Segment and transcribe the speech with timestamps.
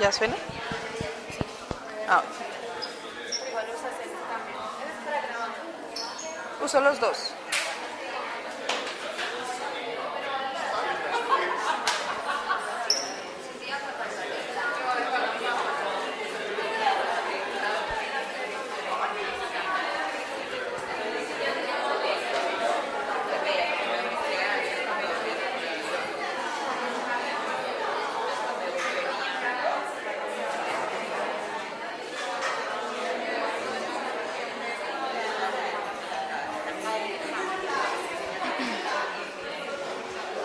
[0.00, 0.36] ¿Ya suena?
[2.08, 2.22] Ah.
[6.62, 7.32] Uso los dos.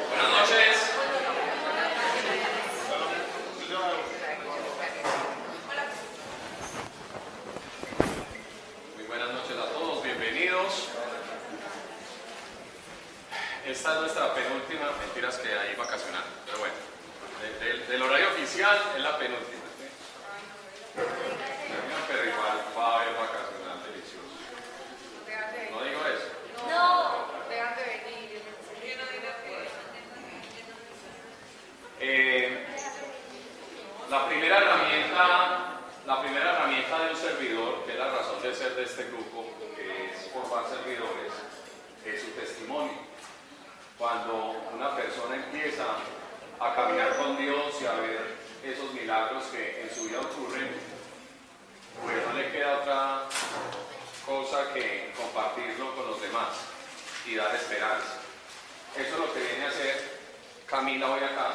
[0.09, 0.77] Buenas noches.
[8.95, 10.87] Muy buenas noches a todos, bienvenidos.
[13.65, 16.75] Esta es nuestra penúltima, mentiras que hay vacacional, pero bueno,
[17.59, 19.61] de- del- horario oficial es la penúltima.
[22.07, 24.27] Pero igual va a haber vacacional delicioso.
[25.71, 26.27] No digo eso.
[31.99, 32.65] Eh,
[34.09, 38.75] la primera herramienta, la primera herramienta de un servidor, que es la razón de ser
[38.75, 41.33] de este grupo, que es formar servidores,
[42.05, 42.93] es su testimonio.
[43.97, 45.83] Cuando una persona empieza
[46.59, 50.69] a caminar con Dios y a ver esos milagros que en su vida ocurren,
[52.03, 53.23] pues no le queda otra
[54.25, 56.49] cosa que compartirlo con los demás
[57.25, 58.19] y dar esperanza.
[58.95, 60.17] Eso es lo que viene a hacer
[60.65, 61.53] Camila hoy acá,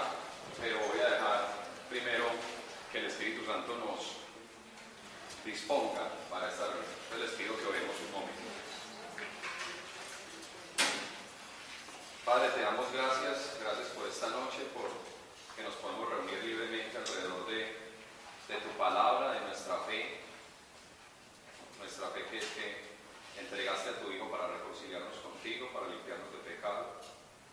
[0.61, 1.49] pero voy a dejar
[1.91, 2.27] primero
[2.91, 4.17] que el Espíritu Santo nos
[5.45, 6.85] disponga para esta reunión.
[7.05, 8.43] Entonces les pido que oremos un momento.
[12.25, 14.89] Padre, te damos gracias, gracias por esta noche, por
[15.57, 17.77] que nos podemos reunir libremente alrededor de,
[18.49, 20.21] de tu palabra, de nuestra fe,
[21.79, 26.39] nuestra fe que es que entregaste a tu Hijo para reconciliarnos contigo, para limpiarnos de
[26.39, 27.01] pecado,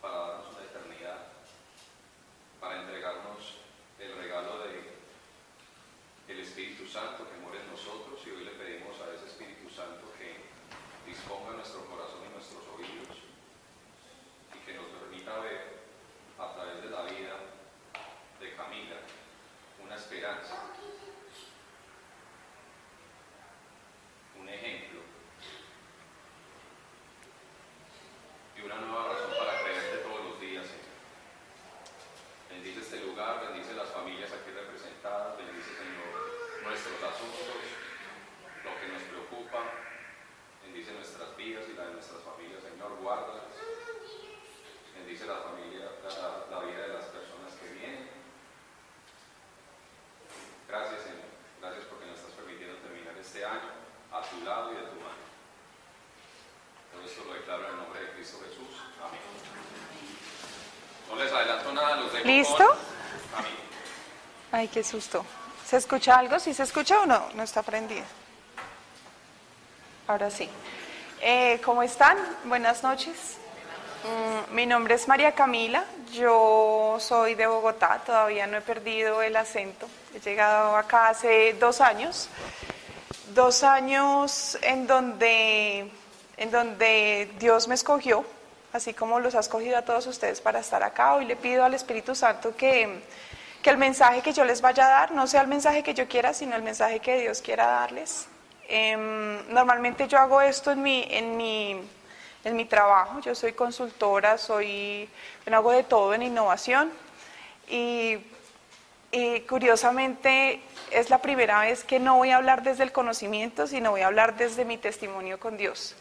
[0.00, 1.18] para darnos una eternidad,
[2.60, 3.58] para entregarnos
[3.98, 5.00] el regalo de
[6.28, 10.12] el Espíritu Santo que mora en nosotros y hoy le pedimos a ese Espíritu Santo
[10.16, 10.38] que
[11.04, 13.18] disponga nuestro corazón y nuestros oídos
[14.54, 15.80] y que nos permita ver
[16.38, 17.34] a través de la vida
[18.38, 18.96] de Camila
[19.84, 20.64] una esperanza,
[24.38, 25.00] un ejemplo
[28.56, 30.90] y una nueva razón para creerte todos los días, Señor.
[32.48, 37.60] Bendice este lugar, bendice las familias aquí representadas, bendice, Señor, nuestros asuntos,
[38.64, 39.64] lo que nos preocupa,
[40.62, 43.52] bendice nuestras vidas y la de nuestras familias, Señor, guárdalas.
[44.94, 48.10] Bendice la familia, la, la vida de las personas que vienen.
[50.68, 51.30] Gracias, Señor.
[51.60, 53.74] Gracias porque nos estás permitiendo terminar este año
[54.12, 55.26] a tu lado y de tu mano.
[56.92, 58.78] Todo esto lo declaro en el nombre de Cristo Jesús.
[59.02, 59.18] Amén.
[61.08, 62.64] No les adelanto nada, los dejo ¿Listo?
[64.52, 65.24] Ay, qué susto.
[65.66, 66.38] ¿Se escucha algo?
[66.38, 67.28] ¿Sí se escucha o no?
[67.34, 68.04] No está prendida.
[70.06, 70.48] Ahora sí.
[71.22, 72.18] Eh, ¿Cómo están?
[72.44, 73.38] Buenas noches.
[74.04, 75.84] Mm, mi nombre es María Camila.
[76.12, 78.02] Yo soy de Bogotá.
[78.04, 79.88] Todavía no he perdido el acento.
[80.14, 82.28] He llegado acá hace dos años.
[83.34, 85.90] Dos años en donde,
[86.36, 88.26] en donde Dios me escogió,
[88.72, 91.14] así como los ha escogido a todos ustedes para estar acá.
[91.14, 93.00] Hoy le pido al Espíritu Santo que,
[93.62, 96.08] que el mensaje que yo les vaya a dar no sea el mensaje que yo
[96.08, 98.26] quiera, sino el mensaje que Dios quiera darles.
[98.68, 101.80] Em, normalmente yo hago esto en mi, en mi,
[102.44, 103.20] en mi trabajo.
[103.20, 105.08] Yo soy consultora, soy,
[105.44, 106.90] bueno, hago de todo en innovación.
[107.68, 108.18] Y
[109.12, 110.60] y curiosamente
[110.92, 114.06] es la primera vez que no voy a hablar desde el conocimiento, sino voy a
[114.06, 115.96] hablar desde mi testimonio con Dios.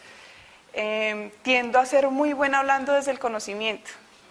[0.73, 3.89] Eh, tiendo a ser muy buena hablando desde el conocimiento.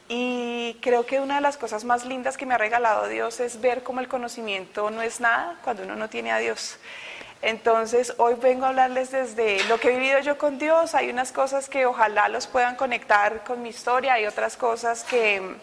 [0.09, 3.61] Y creo que una de las cosas más lindas que me ha regalado Dios es
[3.61, 6.79] ver cómo el conocimiento no es nada cuando uno no tiene a Dios.
[7.43, 10.95] Entonces, hoy vengo a hablarles desde lo que he vivido yo con Dios.
[10.95, 15.57] Hay unas cosas que ojalá los puedan conectar con mi historia, hay otras cosas que,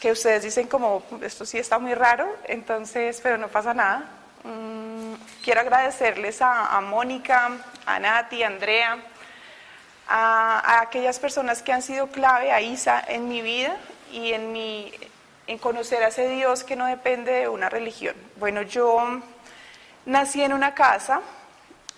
[0.00, 4.04] que ustedes dicen como, esto sí está muy raro, entonces, pero no pasa nada.
[4.44, 5.14] Mm,
[5.44, 7.50] quiero agradecerles a, a Mónica,
[7.86, 8.98] a Nati, a Andrea,
[10.10, 13.76] a, aquellas personas que han sido clave, a Isa, en mi vida
[14.12, 14.92] y en, mi,
[15.46, 18.16] en conocer a ese Dios que no depende de una religión.
[18.36, 19.20] Bueno, yo
[20.06, 21.20] nací en una casa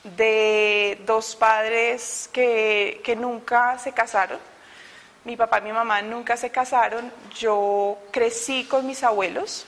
[0.05, 4.39] de dos padres que, que nunca se casaron.
[5.25, 7.11] Mi papá y mi mamá nunca se casaron.
[7.35, 9.67] Yo crecí con mis abuelos.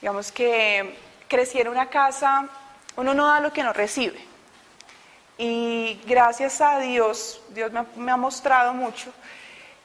[0.00, 0.96] Digamos que
[1.28, 2.48] crecí en una casa,
[2.96, 4.29] uno no da lo que no recibe.
[5.42, 9.10] Y gracias a Dios, Dios me ha, mostrado mucho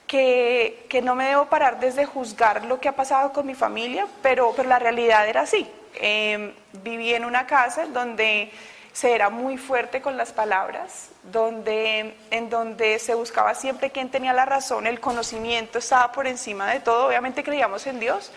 [0.05, 4.05] que, que, no me debo parar desde juzgar lo que ha pasado con mi familia,
[4.21, 5.65] pero, pero la realidad era así.
[5.93, 6.51] Em,
[6.83, 8.51] viví en una casa donde
[8.91, 14.33] se era muy fuerte con las palabras, donde, en donde se buscaba siempre quién tenía
[14.33, 18.29] la razón, el conocimiento estaba por encima de todo, obviamente creíamos en Dios,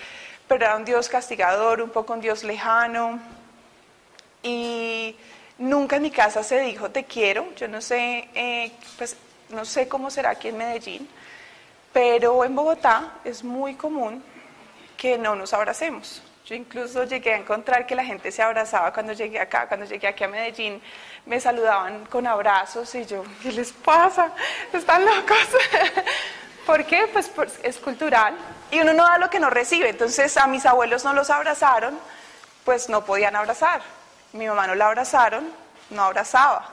[0.47, 3.19] pero era un Dios castigador, un poco un Dios lejano,
[4.41, 5.17] y
[5.59, 9.17] nunca en mi casa se dijo te quiero, yo no sé, eh, pues
[9.51, 11.09] no sé cómo será aquí en Medellín,
[11.93, 14.23] pero en Bogotá es muy común
[14.97, 16.23] que no nos abracemos.
[16.45, 20.09] Yo incluso llegué a encontrar que la gente se abrazaba cuando llegué acá, cuando llegué
[20.09, 20.81] aquí a Medellín,
[21.27, 24.33] me saludaban con abrazos y yo, ¿qué les pasa?
[24.73, 25.37] Están locos.
[26.67, 27.07] ¿Por qué?
[27.13, 27.31] Pues,
[27.63, 28.35] es cultural
[28.71, 29.91] y uno no da lo que no recibe.
[29.91, 31.99] Entonces a mis abuelos no los abrazaron,
[32.65, 33.83] pues no podían abrazar.
[34.33, 35.51] Mi mamá no la abrazaron,
[35.91, 36.69] no abrazaba.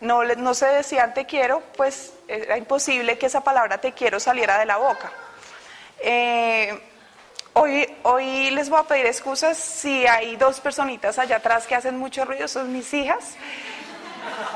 [0.00, 4.58] No, no se decían te quiero, pues era imposible que esa palabra te quiero saliera
[4.58, 5.12] de la boca.
[5.98, 6.80] Eh,
[7.52, 11.98] Hoy, hoy les voy a pedir excusas si hay dos personitas allá atrás que hacen
[11.98, 13.34] mucho ruido, son mis hijas.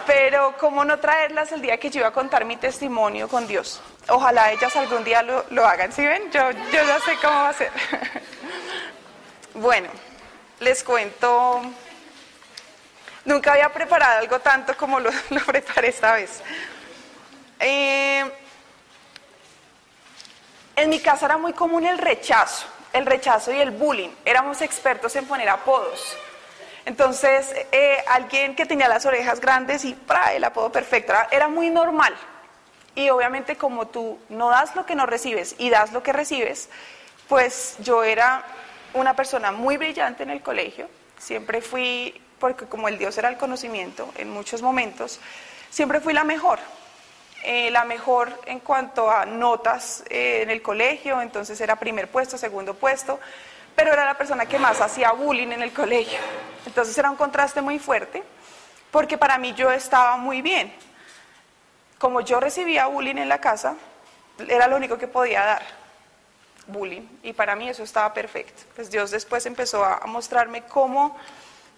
[0.07, 3.81] Pero cómo no traerlas el día que yo iba a contar mi testimonio con Dios.
[4.09, 5.93] Ojalá ellas algún día lo, lo hagan.
[5.93, 6.31] ¿Sí ven?
[6.31, 7.73] Yo, yo ya sé cómo va a ser.
[9.55, 9.89] bueno,
[10.61, 11.63] les cuento.
[13.25, 15.11] Nunca había preparado algo tanto como lo,
[15.47, 16.43] preparé esta vez.
[17.61, 18.31] Eh,
[20.77, 24.11] en mi casa era muy común el rechazo el rechazo y el bullying.
[24.25, 26.17] Éramos expertos en poner apodos.
[26.87, 31.71] Entonces, eh, alguien que tenía las orejas grandes y para el apodo perfecto era, muy
[31.71, 32.15] normal.
[32.95, 36.69] Y obviamente como tú no das lo que no recibes y das lo que recibes,
[37.29, 38.45] pues yo era
[38.93, 40.89] una persona muy brillante en el colegio.
[41.19, 45.21] Siempre fui, porque como el Dios era el conocimiento en muchos momentos,
[45.71, 46.59] siempre fui la mejor.
[47.47, 52.39] Eh, la mejor en cuanto a notas eh, en el colegio, entonces era primer puesto,
[52.39, 53.21] segundo puesto,
[53.77, 56.19] pero era la persona que más hacía bullying en el colegio.
[56.65, 58.23] Entonces era un contraste muy fuerte,
[58.91, 60.73] porque para mí yo estaba muy bien.
[61.99, 63.77] Como yo recibía bullying en la casa,
[64.49, 65.63] era lo único que podía dar,
[66.69, 68.63] bullying, y para mí eso estaba perfecto.
[68.75, 71.15] Pues Dios después empezó a mostrarme cómo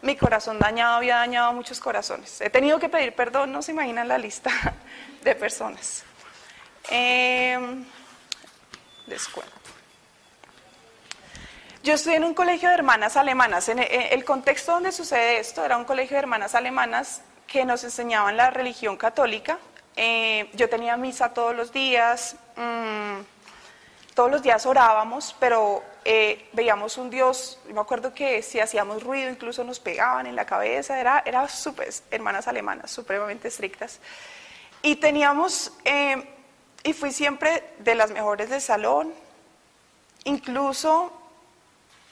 [0.02, 2.40] mi corazón dañado había dañado muchos corazones.
[2.40, 4.50] He tenido que pedir perdón, no se imaginan la lista
[5.22, 6.04] de personas.
[6.90, 7.58] Eh.
[11.82, 13.68] Yo estudié en un colegio de hermanas alemanas.
[13.68, 18.36] En el contexto donde sucede esto era un colegio de hermanas alemanas que nos enseñaban
[18.36, 19.58] la religión católica.
[19.94, 23.20] Eh, yo tenía misa todos los días, mm,
[24.16, 29.28] todos los días orábamos, pero eh, veíamos un Dios, me acuerdo que si hacíamos ruido
[29.28, 34.00] incluso nos pegaban en la cabeza, era, era súper, hermanas alemanas, supremamente estrictas.
[34.80, 36.26] Y teníamos, eh,
[36.82, 39.12] y fui siempre de las mejores del salón,
[40.24, 41.12] incluso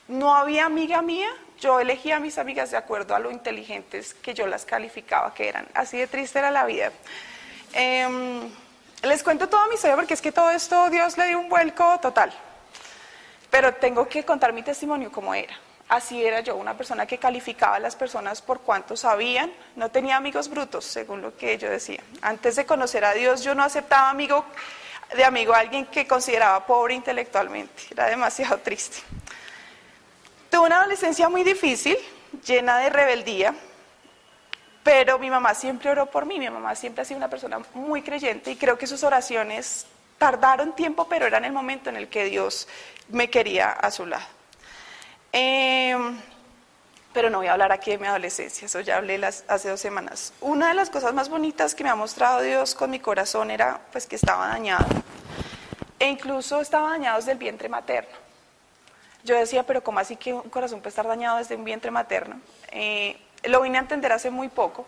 [0.07, 4.35] no había amiga mía, yo elegía a mis amigas de acuerdo a lo inteligentes que
[4.35, 5.67] yo las calificaba que eran.
[5.73, 6.93] Así de triste era la vida.
[7.73, 8.43] Em,
[9.05, 11.99] les cuento toda mi historia porque es que todo esto Dios le dio un vuelco
[12.01, 12.33] total.
[13.51, 15.55] Pero tengo que contar mi testimonio como era.
[15.89, 20.17] Así era yo, una persona que calificaba a las personas por cuánto sabían, no tenía
[20.17, 22.03] amigos brutos, según lo que yo decía.
[22.23, 24.45] Antes de conocer a Dios, yo no aceptaba amigo
[25.15, 28.99] de amigo a alguien que consideraba pobre intelectualmente, era demasiado triste.
[30.51, 31.97] Tuve una adolescencia muy difícil,
[32.45, 33.55] llena de rebeldía,
[34.85, 38.03] pero mi mamá siempre oró por mí, mi mamá siempre ha sido una persona muy
[38.03, 39.87] creyente y creo que sus oraciones
[40.19, 42.69] tardaron tiempo, pero eran el momento en el que Dios
[43.09, 44.25] me quería a su lado.
[45.33, 46.21] Em,
[47.15, 49.81] pero no voy a hablar aquí de mi adolescencia, eso ya hablé las, hace dos
[49.81, 50.35] semanas.
[50.43, 53.81] Una de las cosas más bonitas que me ha mostrado Dios con mi corazón era
[53.91, 54.87] pues que estaba dañado.
[55.99, 58.15] E incluso estaba dañado desde el vientre materno.
[59.25, 62.39] Yo decía, pero ¿cómo así que un corazón puede estar dañado desde un vientre materno?
[62.71, 64.87] Eh, lo vine a entender hace muy poco,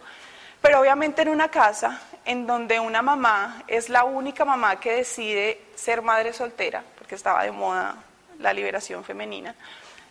[0.61, 5.61] pero obviamente en una casa en donde una mamá es la única mamá que decide
[5.75, 7.97] ser madre soltera, porque estaba de moda
[8.39, 9.55] la liberación femenina,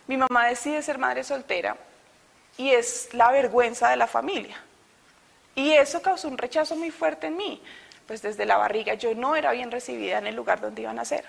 [0.06, 1.76] mi mamá decide ser madre soltera
[2.56, 4.56] y es la vergüenza de la familia.
[5.54, 7.62] Y eso causó un rechazo muy fuerte en mí,
[8.06, 10.94] pues desde la barriga yo no era bien recibida en el lugar donde iba a
[10.94, 11.24] nacer.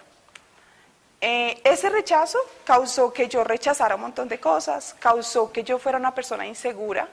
[1.20, 5.98] Eh, ese rechazo causó que yo rechazara un montón de cosas, causó que yo fuera
[5.98, 7.08] una persona insegura.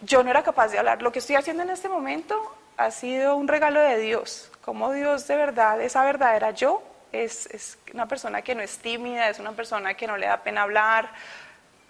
[0.00, 1.02] Yo no era capaz de hablar.
[1.02, 4.50] Lo que estoy haciendo en este momento ha sido un regalo de Dios.
[4.62, 6.82] Como Dios de verdad, esa verdadera yo,
[7.12, 10.62] es, una persona que no es tímida, es una persona que no le da pena
[10.62, 11.10] hablar,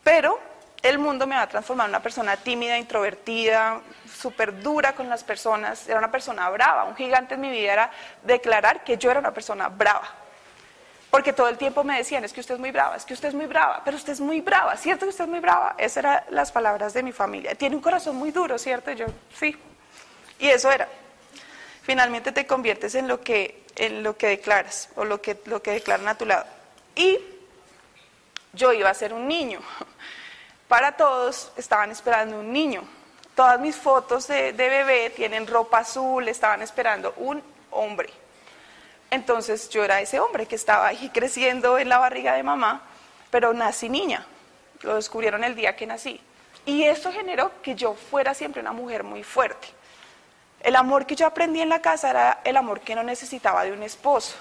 [0.02, 0.38] Pero
[0.82, 3.80] el mundo me va a transformar en una persona tímida, introvertida,
[4.10, 5.86] súper dura con las personas.
[5.88, 6.84] Era una persona brava.
[6.84, 7.90] Un gigante en mi vida era
[8.24, 10.19] declarar que yo era una persona brava.
[11.10, 13.28] Porque todo el tiempo me decían, es que usted es muy brava, es que usted
[13.28, 15.74] es muy brava, pero usted es muy brava, ¿cierto que usted es muy brava?
[15.76, 17.56] Esas eran las palabras de mi familia.
[17.56, 18.92] Tiene un corazón muy duro, ¿cierto?
[18.92, 19.56] yo, sí.
[20.38, 20.88] Y eso era.
[21.82, 25.72] Finalmente te conviertes en lo que, en lo que declaras o lo que, lo que
[25.72, 26.46] declaran a tu lado.
[26.94, 27.18] Y
[28.52, 29.60] yo iba a ser un niño.
[30.68, 32.84] Para todos estaban esperando un niño.
[33.34, 38.19] Todas mis fotos de, de bebé tienen ropa azul, estaban esperando un hombre.
[39.10, 42.82] Entonces yo era ese hombre que estaba ahí creciendo en la barriga de mamá,
[43.30, 44.24] pero nací niña.
[44.82, 46.20] Lo descubrieron el día que nací.
[46.64, 49.68] Y esto generó que yo fuera siempre una mujer muy fuerte.
[50.60, 53.72] El amor que yo aprendí en la casa era el amor que no necesitaba de
[53.72, 54.36] un esposo.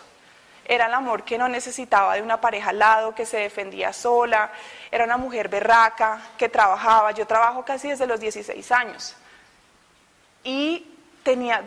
[0.66, 4.52] Era el amor que no necesitaba de una pareja al lado, que se defendía sola.
[4.92, 7.12] Era una mujer berraca, que trabajaba.
[7.12, 9.16] Yo trabajo casi desde los 16 años.
[10.44, 10.89] Y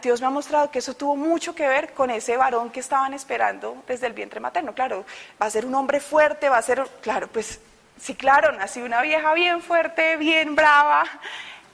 [0.00, 3.14] Dios me ha mostrado que eso tuvo mucho que ver con ese varón que estaban
[3.14, 4.74] esperando desde el vientre materno.
[4.74, 5.04] Claro,
[5.40, 7.60] va a ser un hombre fuerte, va a ser, claro, pues
[8.00, 11.04] sí, claro, nací una vieja bien fuerte, bien brava,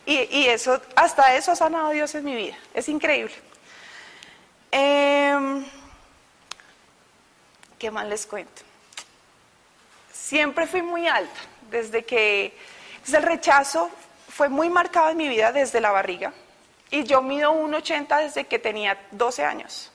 [0.05, 2.57] y, eso, hasta eso ha sanado Dios en mi vida.
[2.73, 3.35] Es increíble.
[4.71, 5.67] Em,
[7.79, 8.63] ¿Qué más les cuento?
[10.11, 12.57] Siempre fui muy alta, desde que
[13.05, 13.91] desde el rechazo
[14.29, 16.33] fue muy marcado en mi vida desde la barriga.
[16.91, 19.93] Y yo mido 1,80 desde que tenía 12 años.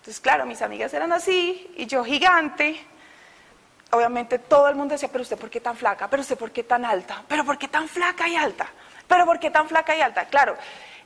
[0.00, 2.80] Entonces, claro, mis amigas eran así y yo gigante.
[3.90, 6.62] Obviamente todo el mundo decía, pero usted por qué tan flaca, pero usted por qué
[6.62, 8.68] tan alta, pero por qué tan flaca y alta,
[9.08, 10.56] pero por qué tan flaca y alta, claro.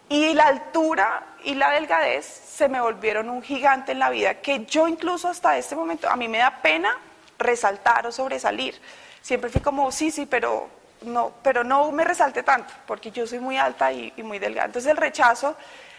[0.08, 4.66] Y la altura y la delgadez se me volvieron un gigante en la vida que
[4.66, 6.98] yo incluso hasta este momento, a mí me da pena
[7.38, 8.78] resaltar o sobresalir.
[9.22, 10.68] Siempre fui como, sí, sí, pero
[11.02, 14.66] no, pero no me resalte tanto, porque yo soy muy alta y, muy delgada.
[14.66, 15.56] Entonces el rechazo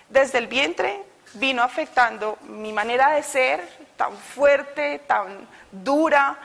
[0.10, 1.02] desde el vientre
[1.34, 3.68] vino afectando mi manera de ser,
[3.98, 6.38] tan fuerte, tan dura,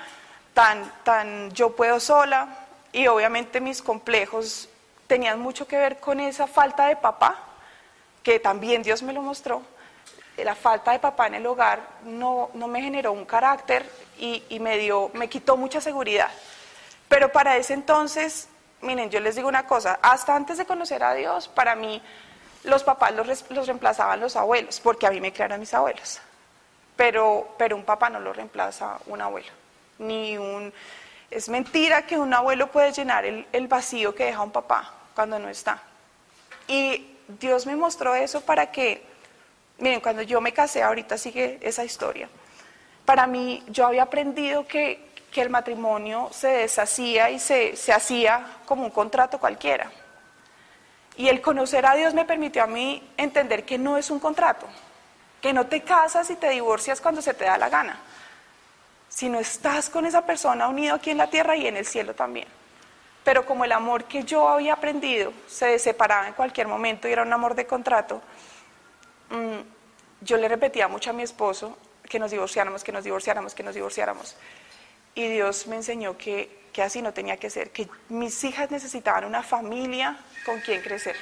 [0.55, 2.49] tan, tan yo puedo sola,
[2.93, 4.69] y obviamente mis complejos
[5.07, 7.37] tenían mucho que ver con esa falta de papá,
[8.23, 9.63] que también Dios me lo mostró.
[10.39, 14.77] La falta de papá en el hogar no, me generó un carácter y, y me,
[14.77, 16.29] dio, me quitó mucha seguridad.
[17.09, 18.49] Pero para ese entonces,
[18.81, 22.03] miren, yo les digo una cosa, hasta antes de conocer a Dios, para mí
[22.65, 26.21] los papás los, reemplazaban los abuelos, porque a mí me crearon mis abuelos.
[26.97, 29.49] Pero, pero un papá no lo reemplaza un abuelo.
[29.99, 30.73] Ni un,
[31.31, 35.39] es mentira que un abuelo puede llenar el, el vacío que deja un papá cuando
[35.39, 35.83] no está.
[36.67, 39.05] Y Dios me mostró eso para que,
[39.79, 42.29] miren, cuando yo me casé, ahorita sigue esa historia.
[43.05, 48.47] Para mí, yo había aprendido que que el matrimonio se deshacía y se, se hacía
[48.64, 49.90] como un contrato cualquiera.
[51.16, 54.66] Y el conocer a Dios me permitió a mí entender que no es un contrato,
[55.40, 57.99] que no te casas y te divorcias cuando se te da la gana,
[59.09, 62.49] sino estás con esa persona unido aquí en la tierra y en el cielo también.
[63.25, 67.23] Pero como el amor que yo había aprendido se separaba en cualquier momento y era
[67.23, 68.21] un amor de contrato,
[69.30, 69.61] mm,
[70.21, 71.76] yo le repetía mucho a mi esposo
[72.09, 74.37] que nos divorciáramos, que nos divorciáramos, que nos divorciáramos.
[75.17, 79.43] Y Dios me enseñó que, así no tenía que ser, que mis hijas necesitaban una
[79.43, 81.17] familia con quien crecer.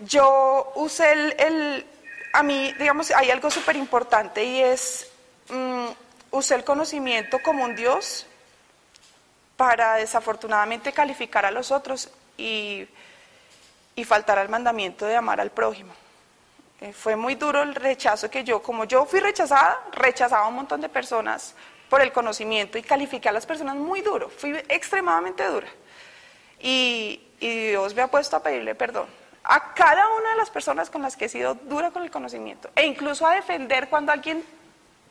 [0.00, 1.86] Yo usé el,
[2.32, 5.08] a mí, digamos, hay algo súper importante y es,
[5.48, 5.86] mm,
[6.32, 8.26] usé el conocimiento como un Dios
[9.56, 12.88] para desafortunadamente calificar a los otros y,
[13.94, 15.94] y faltar al mandamiento de amar al prójimo.
[16.80, 20.56] Eh, fue muy duro el rechazo que yo, como yo fui rechazada, rechazaba a un
[20.56, 21.54] montón de personas
[21.88, 25.68] por el conocimiento y califiqué a las personas muy duro, fui extremadamente dura.
[26.60, 29.06] Y, Dios me ha puesto a pedirle perdón
[29.44, 32.70] a cada una de las personas con las que he sido dura con el conocimiento
[32.74, 34.42] e incluso a defender cuando alguien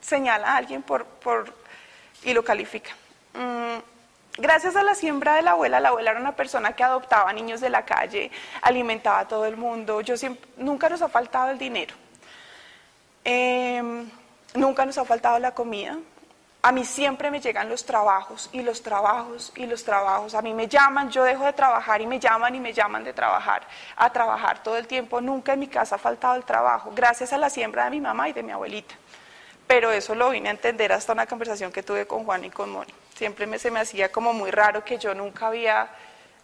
[0.01, 1.53] señala a alguien por, por
[2.23, 2.91] y lo califica.
[3.33, 3.77] Mm,
[4.37, 7.61] gracias a la siembra de la abuela, la abuela era una persona que adoptaba niños
[7.61, 11.57] de la calle, alimentaba a todo el mundo, yo siempre, nunca nos ha faltado el
[11.57, 11.93] dinero,
[13.23, 14.09] em,
[14.55, 15.97] nunca nos ha faltado la comida,
[16.65, 20.33] a mí siempre me llegan los trabajos y los trabajos y los trabajos.
[20.33, 23.13] A mí me llaman, yo dejo de trabajar y me llaman y me llaman de
[23.13, 25.21] trabajar, a trabajar todo el tiempo.
[25.21, 28.29] Nunca en mi casa ha faltado el trabajo, gracias a la siembra de mi mamá
[28.29, 28.95] y de mi abuelita.
[29.67, 32.71] Pero eso lo vine a entender hasta una conversación que tuve con Juan y con
[32.71, 32.91] Moni.
[33.13, 35.87] Siempre me, se me hacía como muy raro que yo nunca había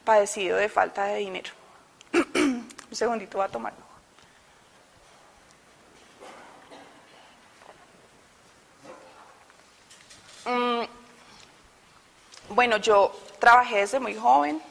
[0.05, 1.49] padecido de falta de dinero.
[2.13, 3.73] Un segundito, voy a tomar.
[10.45, 10.83] Mm,
[12.49, 14.61] Bueno, yo trabajé desde muy joven,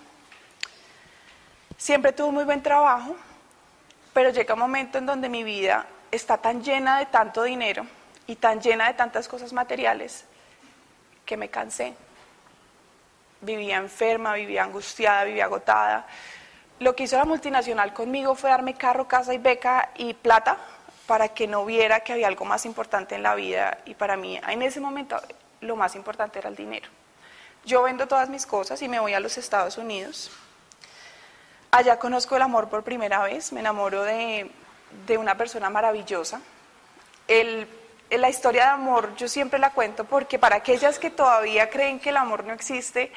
[1.78, 3.16] siempre tuve muy buen trabajo,
[4.12, 7.86] pero llega un momento en donde mi vida está tan llena de tanto dinero
[8.26, 10.26] y tan llena de tantas cosas materiales
[11.24, 11.94] que me cansé.
[13.40, 16.06] Vivía enferma, vivía angustiada, vivía agotada.
[16.80, 20.58] Lo que hizo la multinacional conmigo fue darme carro, casa y beca y plata
[21.06, 24.38] para que no viera que había algo más importante en la vida y para mí
[24.46, 25.18] en ese momento
[25.61, 26.88] lo más importante era el dinero.
[27.64, 30.31] Yo vendo todas mis cosas y me voy a los Estados Unidos.
[31.71, 34.50] Allá conozco el amor por primera vez, me enamoro de,
[35.19, 36.40] una persona maravillosa.
[37.29, 42.09] la historia de amor yo siempre la cuento porque para aquellas que todavía creen que
[42.11, 43.12] el amor no existe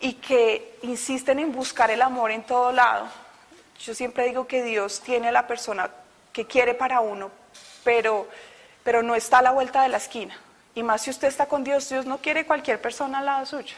[0.00, 3.06] y que insisten en buscar el amor en todo lado,
[3.78, 5.90] yo siempre digo que Dios tiene a la persona
[6.32, 7.30] que quiere para uno,
[7.84, 8.28] pero,
[8.82, 10.38] pero no está a la vuelta de la esquina.
[10.74, 13.76] Y más si usted está con Dios, Dios no quiere cualquier persona al lado suyo.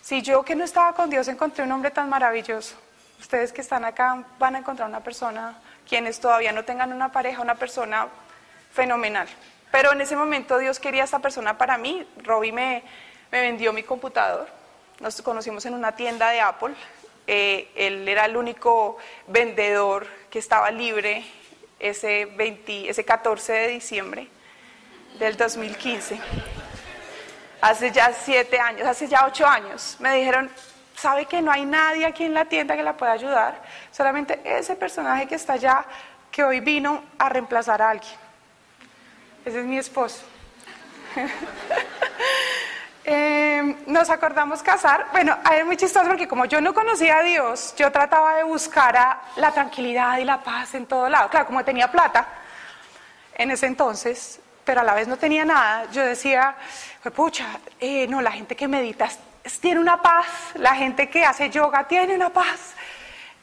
[0.00, 2.74] Si yo que no estaba con Dios encontré un hombre tan maravilloso,
[3.20, 7.42] ustedes que están acá van a encontrar una persona, quienes todavía no tengan una pareja,
[7.42, 8.08] una persona
[8.72, 9.28] fenomenal.
[9.70, 12.06] Pero en ese momento Dios quería a esta persona para mí.
[12.24, 12.82] Robbie me,
[13.30, 14.48] vendió mi computador.
[14.98, 16.74] Nos conocimos en una tienda de Apple.
[17.28, 18.96] Eh, él era el único
[19.28, 21.24] vendedor que estaba libre
[21.78, 24.28] ese, 20, ese 14 de diciembre
[25.18, 26.18] del 2015,
[27.60, 30.50] hace ya siete años, hace ya ocho años, me dijeron,
[30.94, 33.62] ¿sabe que no hay nadie aquí en la tienda que la pueda ayudar?
[33.90, 35.84] Solamente ese personaje que está allá,
[36.30, 38.12] que hoy vino a reemplazar a alguien.
[39.44, 40.22] Ese es mi esposo.
[43.02, 45.06] Eh, nos acordamos casar.
[45.10, 48.96] Bueno, es muy chistoso porque como yo no conocía a Dios, yo trataba de buscar
[48.96, 51.28] a la tranquilidad y la paz en todo lado.
[51.30, 52.28] Claro, como tenía plata
[53.34, 54.38] en ese entonces,
[54.70, 56.54] pero a la vez no tenía nada, yo decía,
[57.02, 59.08] pues pucha, eh, no, la gente que medita
[59.60, 62.74] tiene una paz, la gente que hace yoga tiene una paz.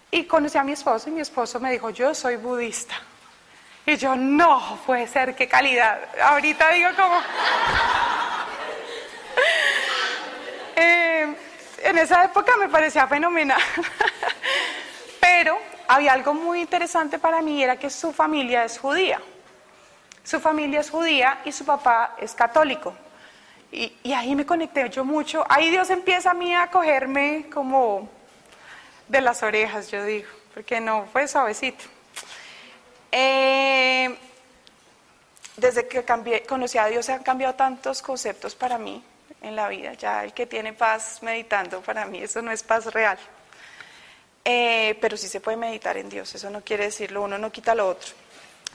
[0.10, 2.96] Y conocí a mi esposo y mi esposo me dijo, yo soy budista.
[3.86, 6.00] Y yo, no, puede ser, qué calidad.
[6.24, 7.20] Ahorita digo como...
[10.78, 11.36] Eh,
[11.84, 13.60] en esa época me parecía fenomenal.
[15.20, 15.60] Pero
[15.90, 19.20] había algo muy interesante para mí, era que su familia es judía.
[20.28, 22.94] Su familia es judía y su papá es católico.
[23.72, 25.46] Y, ahí me conecté yo mucho.
[25.48, 28.10] Ahí Dios empieza a mí a cogerme como
[29.08, 31.86] de las orejas, yo digo, porque no fue suavecito.
[33.10, 34.18] Eh,
[35.56, 39.02] desde que cambié, conocí a Dios se han cambiado tantos conceptos para mí
[39.42, 39.94] en la vida.
[39.94, 43.18] Ya el que tiene paz meditando, para mí eso no es paz real.
[44.44, 47.74] Eh, pero sí se puede meditar en Dios, eso no quiere decirlo, uno no quita
[47.74, 48.27] lo otro.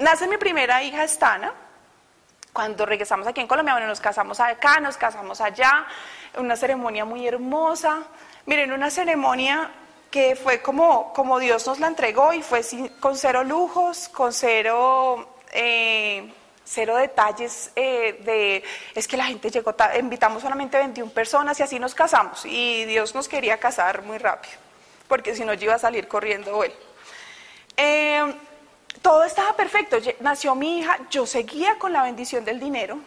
[0.02, 1.52] Nace mi primera hija, Estana.
[2.52, 5.86] Cuando regresamos aquí en Colombia, bueno, nos casamos acá, nos casamos allá,
[6.38, 8.02] una ceremonia muy hermosa.
[8.46, 9.70] Miren, una ceremonia
[10.10, 12.62] que fue como, como Dios nos la entregó y fue
[12.98, 16.34] con cero lujos, con cero, eh,
[16.64, 18.64] cero detalles eh, de,
[18.96, 22.44] es que la gente llegó, invitamos solamente 21 personas y así nos casamos.
[22.44, 24.54] Y Dios nos quería casar muy rápido,
[25.06, 26.72] porque si no yo iba a salir corriendo él.
[27.76, 28.34] Eh,
[29.02, 29.98] todo estaba perfecto.
[30.20, 32.98] Nació mi hija, yo seguía con la bendición del dinero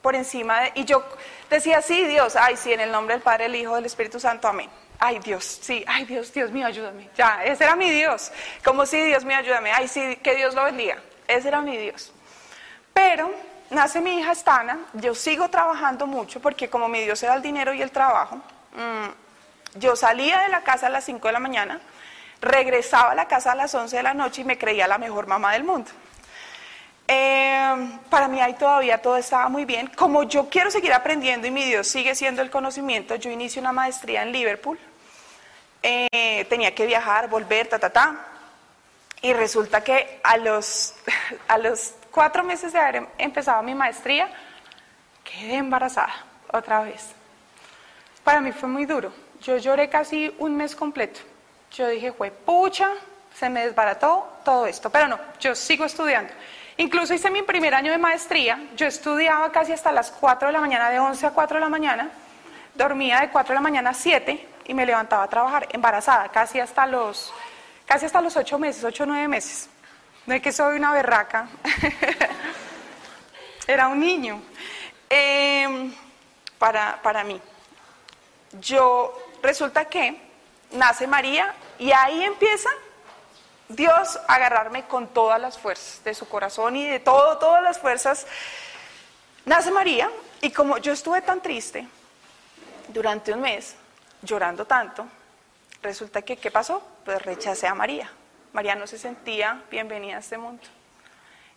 [0.00, 0.72] por encima de...
[0.76, 1.04] Y yo
[1.50, 4.48] decía, sí, Dios, ay, sí, en el nombre del Padre, el Hijo, del Espíritu Santo,
[4.48, 4.70] amén.
[4.98, 7.08] Ay, Dios, sí, ay, Dios, Dios mío, ayúdame.
[7.16, 8.30] Ya, ese era mi Dios.
[8.64, 9.72] Como sí, Dios mío, ayúdame.
[9.72, 10.98] Ay, sí, que Dios lo bendiga.
[11.26, 12.12] Ese era mi Dios.
[12.92, 13.30] Pero
[13.70, 17.74] nace mi hija Estana, yo sigo trabajando mucho porque como mi Dios era el dinero
[17.74, 21.80] y el trabajo, mm, yo salía de la casa a las 5 de la mañana,
[22.44, 25.26] regresaba a la casa a las 11 de la noche y me creía la mejor
[25.26, 25.90] mamá del mundo.
[27.06, 29.88] Eh, para mí ahí todavía todo estaba muy bien.
[29.88, 33.72] Como yo quiero seguir aprendiendo y mi Dios sigue siendo el conocimiento, yo inicio una
[33.72, 34.78] maestría en Liverpool.
[35.82, 38.26] Eh, tenía que viajar, volver, ta, ta, ta.
[39.20, 40.94] Y resulta que a los,
[41.48, 44.30] a los cuatro meses de haber empezado mi maestría,
[45.22, 46.14] quedé embarazada
[46.52, 47.10] otra vez.
[48.22, 49.12] Para mí fue muy duro.
[49.42, 51.20] Yo lloré casi un mes completo.
[51.74, 52.88] Yo dije, fue pucha,
[53.34, 56.32] se me desbarató todo esto, pero no, yo sigo estudiando.
[56.76, 60.60] Incluso hice mi primer año de maestría, yo estudiaba casi hasta las 4 de la
[60.60, 62.10] mañana, de 11 a 4 de la mañana,
[62.76, 66.60] dormía de 4 de la mañana a 7 y me levantaba a trabajar embarazada, casi
[66.60, 67.32] hasta los,
[67.86, 69.68] casi hasta los 8 meses, 8 o 9 meses.
[70.26, 71.48] No es que soy una berraca,
[73.66, 74.40] era un niño.
[75.10, 75.92] Em,
[76.56, 77.40] para, para mí,
[78.60, 80.20] yo resulta que
[80.70, 82.70] nace María y ahí empieza
[83.68, 87.78] Dios a agarrarme con todas las fuerzas de su corazón y de todo, todas las
[87.78, 88.26] fuerzas.
[89.44, 90.10] Nace María
[90.40, 91.86] y como yo estuve tan triste,
[92.88, 93.76] durante un mes,
[94.22, 95.06] llorando tanto,
[95.82, 96.82] resulta que, ¿qué pasó?
[97.04, 98.10] Pues rechacé a María.
[98.52, 100.62] María no se sentía bienvenida a este mundo.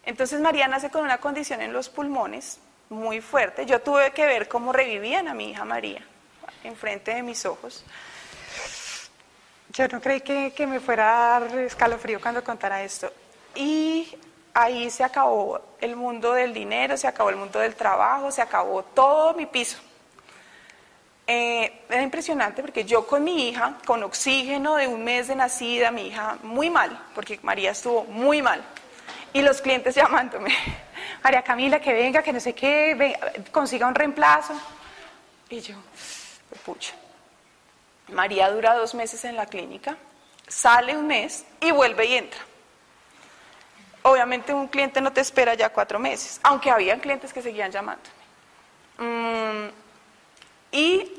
[0.04, 3.66] Entonces María nace con una condición en los pulmones muy fuerte.
[3.66, 6.02] Yo tuve que ver cómo revivían a mi hija María
[6.64, 7.84] enfrente de mis ojos.
[9.74, 13.12] Yo no creí que, que me fuera a dar escalofrío cuando contara esto.
[13.56, 14.16] Y
[14.54, 18.84] ahí se acabó el mundo del dinero, se acabó el mundo del trabajo, se acabó
[18.84, 19.78] todo mi piso.
[21.30, 25.92] Eh, era impresionante porque yo con mi hija, con oxígeno de un mes de nacida,
[25.92, 28.64] mi hija muy mal, porque María estuvo muy mal.
[29.34, 30.56] Y los clientes llamándome,
[31.24, 33.20] María Camila, que venga, que no sé qué,
[33.52, 34.54] consiga un reemplazo.
[35.50, 35.76] Y yo,
[36.66, 36.94] pucha.
[38.10, 39.98] María dura dos meses en la clínica,
[40.48, 42.40] sale un mes y vuelve y entra.
[44.04, 48.10] Obviamente un cliente no te espera ya cuatro meses, aunque habían clientes que seguían llamándome.
[48.98, 49.70] Mm,
[50.72, 51.12] y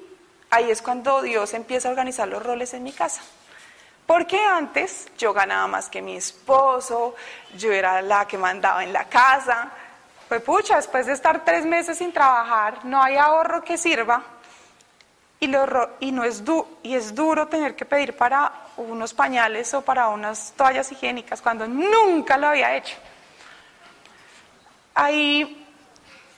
[0.50, 3.20] ahí es cuando Dios empieza a organizar los roles en mi casa.
[4.06, 7.14] Porque antes yo ganaba más que mi esposo,
[7.56, 9.70] yo era la que mandaba en la casa.
[10.28, 14.22] Pues pucha, después de estar tres meses sin trabajar, no hay ahorro que sirva.
[15.40, 16.42] Y, lo, y, no es
[16.82, 21.66] y es duro tener que pedir para unos pañales o para unas toallas higiénicas cuando
[21.68, 22.96] nunca lo había hecho.
[24.94, 25.64] Ahí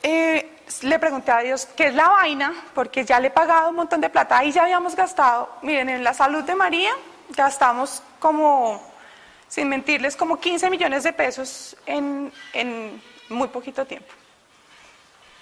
[0.02, 2.54] eh, le pregunté a Dios, ¿qué es la vaina?
[2.74, 6.04] Porque ya le he pagado un montón de plata, ahí ya habíamos gastado, miren, en
[6.04, 6.92] la salud de María
[7.30, 8.82] gastamos como,
[9.48, 14.12] sin mentirles, como 15 millones de pesos en, en muy poquito tiempo.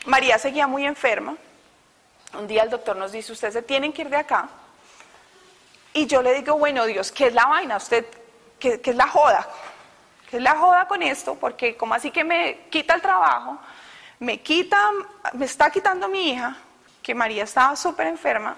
[0.06, 1.36] María seguía muy enferma,
[2.34, 4.48] un día el doctor nos dice, ustedes se tienen que ir de acá.
[5.94, 7.76] Y yo le digo, bueno, Dios, ¿qué es la vaina?
[7.76, 8.06] ¿Usted
[8.58, 9.48] qué, es la joda?
[10.30, 11.34] ¿Qué es la joda con esto?
[11.36, 13.58] Porque como así que me quita el trabajo,
[14.20, 14.90] me quita,
[15.32, 16.56] me está quitando mi hija,
[17.02, 18.56] que María estaba súper enferma,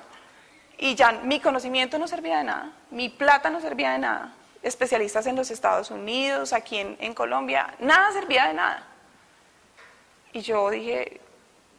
[0.76, 5.26] y ya mi conocimiento no servía de nada, mi plata no servía de nada, especialistas
[5.26, 8.87] en los Estados Unidos, aquí en, en Colombia, nada servía de nada.
[10.33, 11.20] Y yo dije,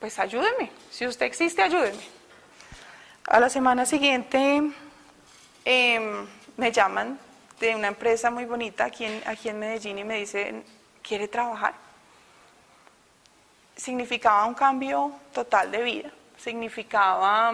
[0.02, 2.02] pues ayúdeme, si usted existe, ayúdeme.
[3.28, 4.64] A la semana siguiente
[5.64, 7.20] em, me llaman
[7.60, 10.66] de una empresa muy bonita aquí en, aquí en Medellín y me dicen,
[11.04, 11.76] ¿quiere trabajar?
[13.76, 17.52] Significaba un cambio total de vida, significaba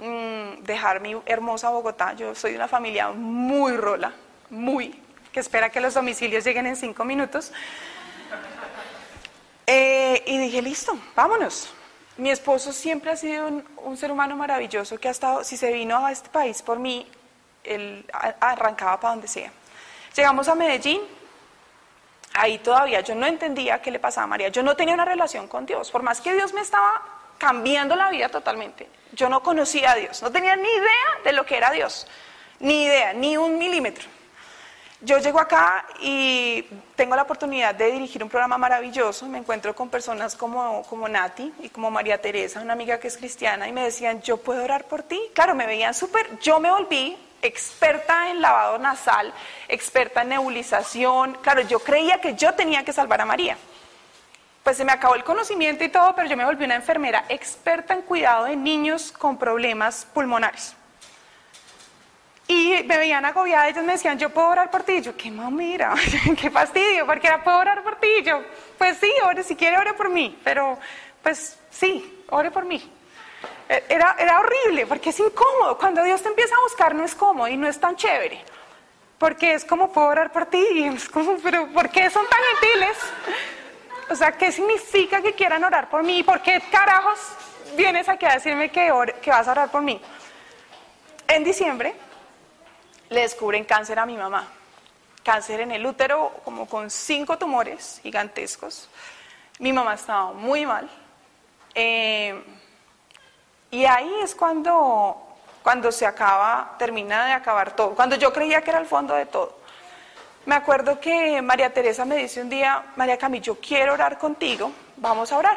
[0.00, 2.14] mm, dejar mi hermosa Bogotá.
[2.14, 4.12] Yo soy de una familia muy rola,
[4.50, 5.00] muy,
[5.32, 7.52] que espera que los domicilios lleguen en cinco minutos.
[9.66, 11.72] Eh, y dije, listo, vámonos.
[12.16, 13.48] Mi esposo siempre ha sido
[13.78, 17.06] un, ser humano maravilloso que ha estado, si se vino a este país por mí,
[17.64, 18.04] él
[18.40, 19.50] arrancaba para donde sea.
[20.14, 21.00] Llegamos a Medellín,
[22.34, 25.48] ahí todavía yo no entendía qué le pasaba a María, yo no tenía una relación
[25.48, 27.02] con Dios, por más que Dios me estaba
[27.38, 31.46] cambiando la vida totalmente, yo no conocía a Dios, no tenía ni idea de lo
[31.46, 32.06] que era Dios,
[32.60, 34.06] ni idea, ni un milímetro.
[35.04, 39.26] Yo llego acá y tengo la oportunidad de dirigir un programa maravilloso.
[39.26, 43.16] Me encuentro con personas como, como Nati y como María Teresa, una amiga que es
[43.16, 45.20] cristiana, y me decían, ¿yo puedo orar por ti?
[45.34, 46.38] Claro, me veían súper.
[46.38, 49.34] Yo me volví experta en lavado nasal,
[49.66, 51.36] experta en nebulización.
[51.42, 53.58] Claro, yo creía que yo tenía que salvar a María.
[54.62, 57.92] Pues se me acabó el conocimiento y todo, pero yo me volví una enfermera experta
[57.92, 60.76] en cuidado de niños con problemas pulmonares.
[62.48, 64.94] Y me veían agobiada, ellos me decían, yo puedo orar por ti.
[64.94, 65.94] Y yo, qué mamira,
[66.40, 68.08] qué fastidio, porque era, puedo orar por ti.
[68.18, 68.42] Y yo,
[68.78, 70.38] pues sí, ore, si quiere, ore por mí.
[70.42, 70.78] Pero,
[71.22, 72.82] pues sí, ore por mí.
[73.68, 75.78] E, era, era horrible, porque es incómodo.
[75.78, 78.44] Cuando Dios te empieza a buscar, no es cómodo y no es tan chévere.
[79.18, 80.64] Porque es como, puedo orar por ti.
[80.74, 82.98] Y es como, pero ¿por qué son tan gentiles?
[84.10, 86.22] O sea, ¿qué significa que quieran orar por mí?
[86.22, 87.18] ¿Por qué carajos
[87.76, 90.00] vienes aquí a decirme que, que vas a orar por mí?
[91.28, 91.94] En diciembre
[93.12, 94.48] le descubren cáncer a mi mamá.
[95.22, 98.88] Cáncer en el útero, como con cinco tumores gigantescos.
[99.58, 100.88] Mi mamá estaba muy mal.
[101.74, 102.42] Eh,
[103.70, 105.16] y ahí es cuando,
[105.62, 107.94] cuando se acaba, termina de acabar todo.
[107.94, 109.62] Cuando yo creía que era el fondo de todo.
[110.44, 114.72] Me acuerdo que María Teresa me dice un día, María Camila, yo quiero orar contigo,
[114.96, 115.56] vamos a orar.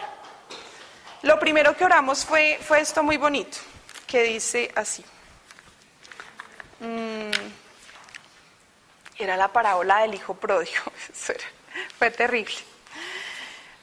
[1.24, 3.58] Lo primero que oramos fue, fue esto muy bonito,
[4.06, 5.04] que dice así.
[6.86, 7.32] Mm,
[9.18, 10.84] era la parábola del hijo pródigo.
[11.98, 12.56] fue terrible.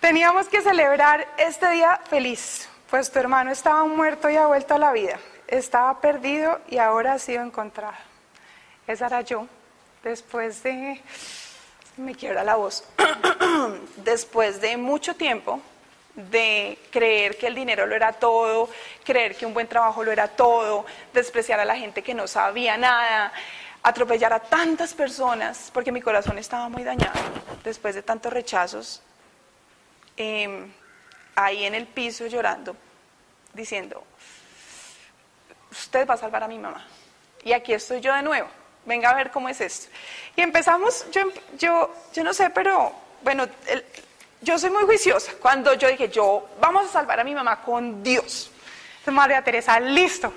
[0.01, 4.79] Teníamos que celebrar este día feliz, pues tu hermano estaba muerto y ha vuelto a
[4.79, 5.19] la vida.
[5.49, 7.95] Estaba perdido y ahora ha sido encontrado.
[8.87, 9.47] Esa era yo,
[10.03, 11.01] después de...
[11.97, 12.85] Me quiebra la voz.
[13.97, 15.61] después de mucho tiempo
[16.15, 18.69] de creer que el dinero lo era todo,
[19.05, 22.77] creer que un buen trabajo lo era todo, despreciar a la gente que no sabía
[22.77, 23.33] nada,
[23.83, 27.19] atropellar a tantas personas, porque mi corazón estaba muy dañado
[27.65, 29.03] después de tantos rechazos,
[30.17, 30.71] em,
[31.35, 32.77] ahí en el piso llorando,
[33.55, 34.05] diciendo,
[35.71, 36.87] usted va a salvar a mi mamá.
[37.43, 38.49] Y aquí estoy yo de nuevo,
[38.85, 39.89] venga a ver cómo es esto.
[40.37, 41.23] Y empezamos, yo,
[41.59, 43.49] yo, yo no sé, pero bueno,
[44.43, 45.33] yo soy muy juiciosa.
[45.41, 48.51] Cuando yo dije, yo vamos a salvar a mi mamá con Dios.
[49.07, 50.33] María Teresa, listo.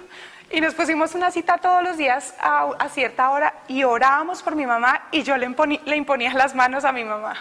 [0.49, 4.65] Y nos pusimos una cita todos los días a, cierta hora y orábamos por mi
[4.65, 5.53] mamá y yo le,
[5.85, 7.35] le imponía las manos a mi mamá.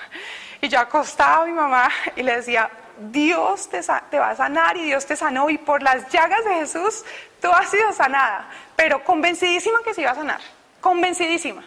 [0.60, 4.76] Y yo acostaba a mi mamá y le decía, Dios te, te, va a sanar
[4.76, 7.04] y Dios te sanó y por las llagas de Jesús
[7.40, 10.40] tú has sido sanada, pero convencidísima que se iba a sanar,
[10.80, 11.62] convencidísima.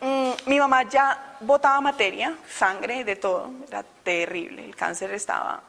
[0.00, 5.62] Mm, mi mamá ya botaba materia, sangre, de todo, era terrible, el cáncer estaba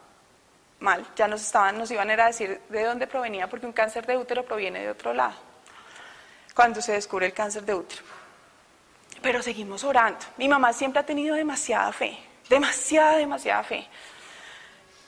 [0.79, 4.17] mal, ya nos, estaban, nos iban a decir de dónde provenía, porque un cáncer de
[4.17, 5.35] útero proviene de otro lado,
[6.53, 8.01] cuando se descubre el cáncer de útero.
[9.21, 10.19] Pero seguimos orando.
[10.37, 13.87] Mi mamá siempre ha tenido demasiada fe, demasiada, demasiada fe.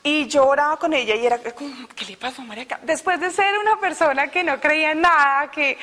[0.02, 2.66] Y yo oraba con ella y era como, ¿qué le pasó a María?
[2.84, 5.78] Después de ser una persona que no creía en nada, que...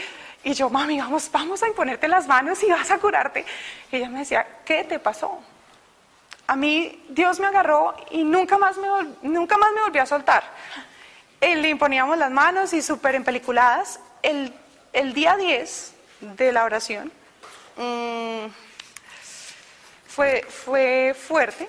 [0.47, 3.45] Y yo, mami, vamos, vamos a imponerte las manos y vas a curarte.
[3.91, 5.41] Y ella me decía, ¿qué te pasó?
[6.47, 8.87] A mí Dios me agarró y nunca más me,
[9.23, 10.45] nunca más me volvió a soltar.
[11.41, 13.99] Eh, le imponíamos las manos y súper empeliculadas.
[14.23, 14.55] El,
[14.93, 17.11] el día 10 de la oración
[17.77, 18.47] mmm,
[20.07, 21.69] fue, fue fuerte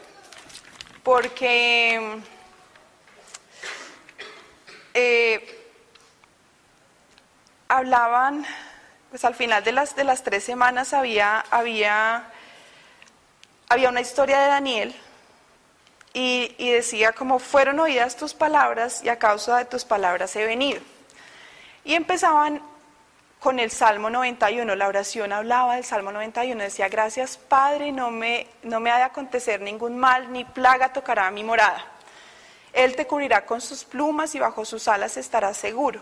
[1.02, 2.22] porque
[4.94, 5.58] eh,
[7.70, 8.46] hablaban,
[9.10, 12.30] pues al final de las, de las tres semanas había, había,
[13.70, 14.96] había una historia de Daniel
[16.14, 20.82] y, decía como fueron oídas tus palabras y a causa de tus palabras he venido.
[21.84, 22.62] Y empezaban
[23.40, 28.48] con el Salmo 91, la oración hablaba del Salmo 91, decía, gracias Padre, no me,
[28.64, 31.86] no me ha de acontecer ningún mal, ni plaga tocará mi morada.
[32.74, 36.02] Él te cubrirá con sus plumas y bajo sus alas estarás seguro.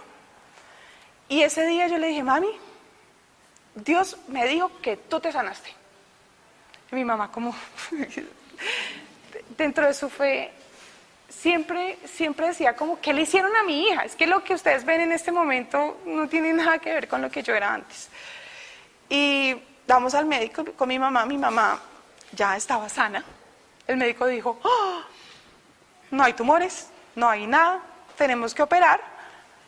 [1.27, 2.49] Y ese día yo le dije, mami,
[3.75, 5.69] Dios me dijo que tú te sanaste.
[6.91, 7.53] Y mi mamá como,
[9.57, 10.51] dentro de su fe,
[11.29, 14.03] siempre, siempre decía como, ¿qué le hicieron a mi hija?
[14.03, 17.21] Es que lo que ustedes ven en este momento no tiene nada que ver con
[17.21, 18.09] lo que yo era antes.
[19.09, 19.55] Y
[19.87, 21.79] vamos al médico con mi mamá, mi mamá
[22.31, 23.23] ya estaba sana.
[23.87, 25.01] El médico dijo, ¡Oh!
[26.11, 27.81] no hay tumores, no hay nada,
[28.17, 29.14] tenemos que operar,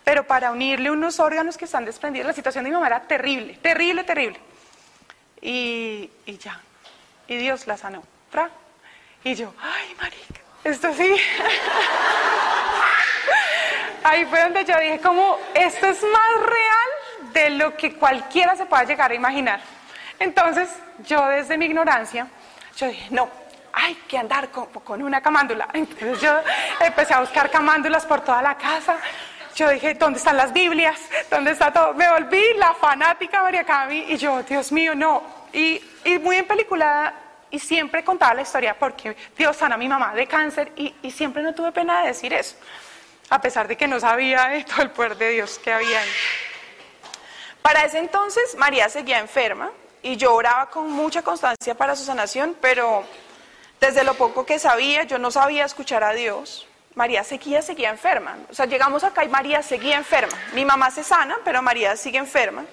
[0.07, 3.59] pero para unirle unos órganos que están desprendidos, la situación de mi mamá era terrible,
[3.61, 4.39] terrible, terrible.
[5.41, 6.61] Y, y ya,
[7.27, 8.01] y Dios la sanó.
[9.25, 11.13] Y yo, ay, marica, esto sí.
[14.05, 18.65] Ahí fue donde yo dije, como, esto es más real de lo que cualquiera se
[18.65, 19.59] pueda llegar a imaginar.
[20.19, 22.27] Entonces, yo desde mi ignorancia,
[22.77, 23.29] yo dije, no,
[23.73, 25.67] hay que andar con, una camándula.
[25.73, 26.39] Entonces yo
[26.79, 28.95] empecé a buscar camándulas por toda la casa.
[29.57, 30.99] Yo dije, ¿dónde están las Biblias?
[31.31, 31.95] ¿Dónde está todo?
[31.95, 35.23] Me volví la fanática María Cami y yo, Dios mío, no.
[35.51, 37.11] Y, y muy en película
[37.49, 41.09] y siempre contaba la historia porque Dios sana a mi mamá de cáncer y, y,
[41.09, 42.55] siempre no tuve pena de decir eso,
[43.31, 46.09] a pesar de que no sabía de todo el poder de Dios que había ahí.
[47.63, 49.71] Para ese entonces María seguía enferma
[50.03, 53.05] y yo oraba con mucha constancia para su sanación, pero
[53.81, 56.67] desde lo poco que sabía, yo no sabía escuchar a Dios.
[56.97, 58.35] María seguía, seguía enferma.
[58.49, 60.35] O sea, llegamos acá y María seguía enferma.
[60.53, 62.65] Mi mamá se sana, pero María sigue enferma.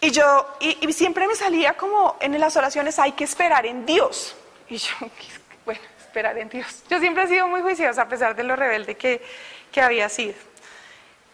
[0.00, 4.34] Y yo, y, siempre me salía como en las oraciones, hay que esperar en Dios.
[4.68, 4.92] Y yo,
[5.64, 6.82] bueno, esperar en Dios.
[6.90, 9.22] Yo siempre he sido muy juiciosa a pesar de lo rebelde que,
[9.70, 10.34] que había sido.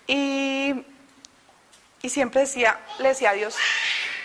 [0.06, 0.84] Y,
[2.02, 3.56] y siempre decía, le decía a Dios,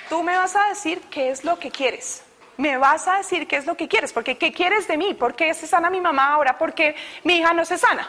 [0.10, 2.24] tú me vas a decir qué es lo que quieres
[2.58, 5.13] me vas a decir qué es lo que quieres, porque ¿qué quieres de mí?
[5.13, 6.58] ¿Por qué se sana mi mamá ahora?
[6.58, 8.08] ¿Por qué mi hija no se sana?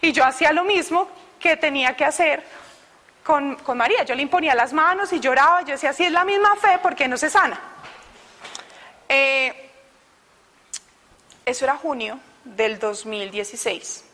[0.00, 2.42] Y yo hacía lo mismo que tenía que hacer
[3.22, 4.04] con, María.
[4.04, 5.62] Yo le imponía las manos y lloraba.
[5.62, 7.60] Yo decía, si es la misma fe, ¿por qué no se sana?
[9.08, 9.70] Eh,
[11.44, 14.04] eso era junio del 2016.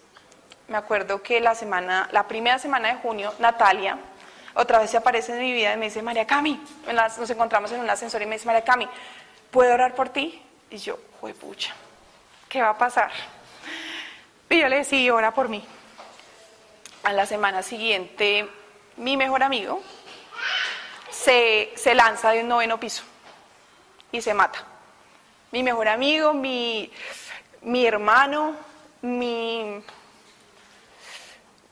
[0.68, 3.98] Me acuerdo que la semana, la primera semana de junio, Natalia
[4.58, 6.60] otra vez se aparece en mi vida y me dice, María Cami,
[6.92, 8.88] nos encontramos en un ascensor y me dice, María Cami,
[9.50, 10.42] ¿puedo orar por ti?
[10.70, 10.98] Y yo,
[11.40, 11.74] pucha,
[12.48, 13.10] ¿qué va a pasar?
[14.50, 15.64] Y yo le decía, ora por mí.
[17.04, 18.48] A la semana siguiente,
[18.96, 19.80] mi mejor amigo
[21.10, 23.02] se, se lanza de un noveno piso
[24.12, 24.64] y se mata.
[25.52, 26.90] Mi mejor amigo, mi,
[27.62, 28.54] mi hermano,
[29.02, 29.82] mi,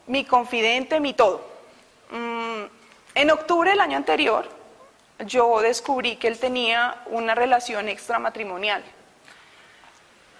[0.07, 1.47] mi confidente, mi todo.
[2.11, 2.63] Mm,
[3.15, 4.49] en octubre del año anterior,
[5.21, 8.85] yo descubrí que él tenía una relación extramatrimonial.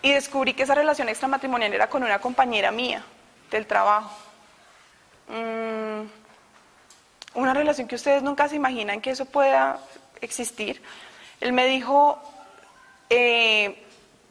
[0.03, 3.03] Y descubrí que esa relación extramatrimonial era con una compañera mía
[3.51, 4.11] del trabajo.
[5.29, 6.07] Mm,
[7.35, 9.81] una relación que ustedes nunca se imaginan que eso pueda
[10.21, 10.83] existir.
[11.41, 12.21] Él me dijo,
[13.11, 13.85] eh,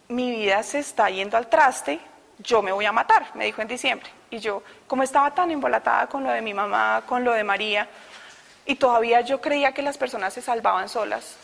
[0.07, 1.99] mi vida se está yendo al traste,
[2.39, 4.09] yo me voy a matar, me dijo en diciembre.
[4.29, 7.87] Y yo, como estaba tan embolatada con lo de mi mamá, con lo de María,
[8.65, 11.35] y todavía yo creía que las personas se salvaban solas,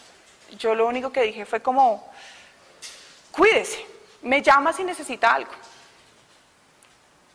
[0.58, 2.10] yo lo único que dije fue como,
[3.32, 3.86] cuídese,
[4.22, 5.52] me llama si necesita algo.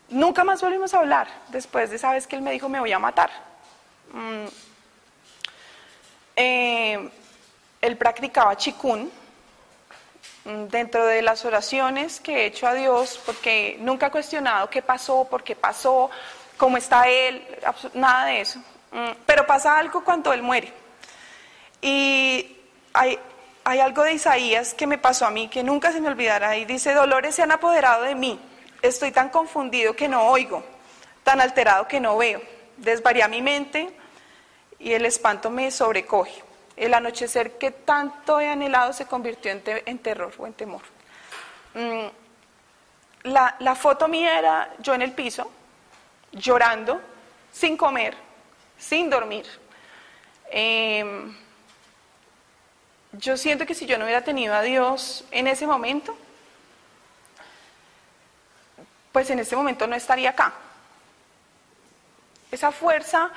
[0.08, 2.92] Nunca más volvimos a hablar después de esa vez que él me dijo me voy
[2.92, 3.30] a matar.
[4.12, 4.46] Mm.
[6.36, 7.10] Eh,
[7.80, 9.10] él practicaba chikun
[10.44, 14.82] mm, dentro de las oraciones que he hecho a Dios, porque nunca he cuestionado qué
[14.82, 16.10] pasó, por qué pasó,
[16.56, 17.44] cómo está él,
[17.94, 18.60] nada de eso.
[18.92, 20.72] Mm, pero pasa algo cuando él muere.
[21.80, 22.56] Y
[22.92, 23.18] hay,
[23.64, 26.94] algo de Isaías que me pasó a mí que nunca se me olvidará y dice,
[26.94, 28.40] dolores se han apoderado de mí,
[28.80, 30.64] estoy tan confundido que no oigo,
[31.24, 32.40] tan alterado que no veo,
[32.76, 33.94] desvaría mi mente
[34.78, 36.42] y el espanto me sobrecoge.
[36.76, 40.82] El anochecer que tanto he anhelado se convirtió en, terror o en temor.
[41.74, 42.06] Mm,
[43.24, 45.50] la, la foto mía era yo en el piso,
[46.32, 47.00] llorando,
[47.50, 48.25] sin comer,
[48.78, 49.46] sin dormir.
[50.50, 51.04] Eh,
[53.12, 56.16] yo siento que si yo no hubiera tenido a Dios en ese momento,
[59.12, 60.52] pues en ese momento no estaría acá.
[62.50, 63.30] Esa fuerza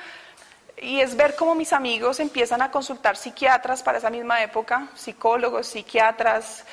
[0.80, 5.66] y es ver cómo mis amigos empiezan a consultar psiquiatras para esa misma época, psicólogos,
[5.66, 6.64] psiquiatras,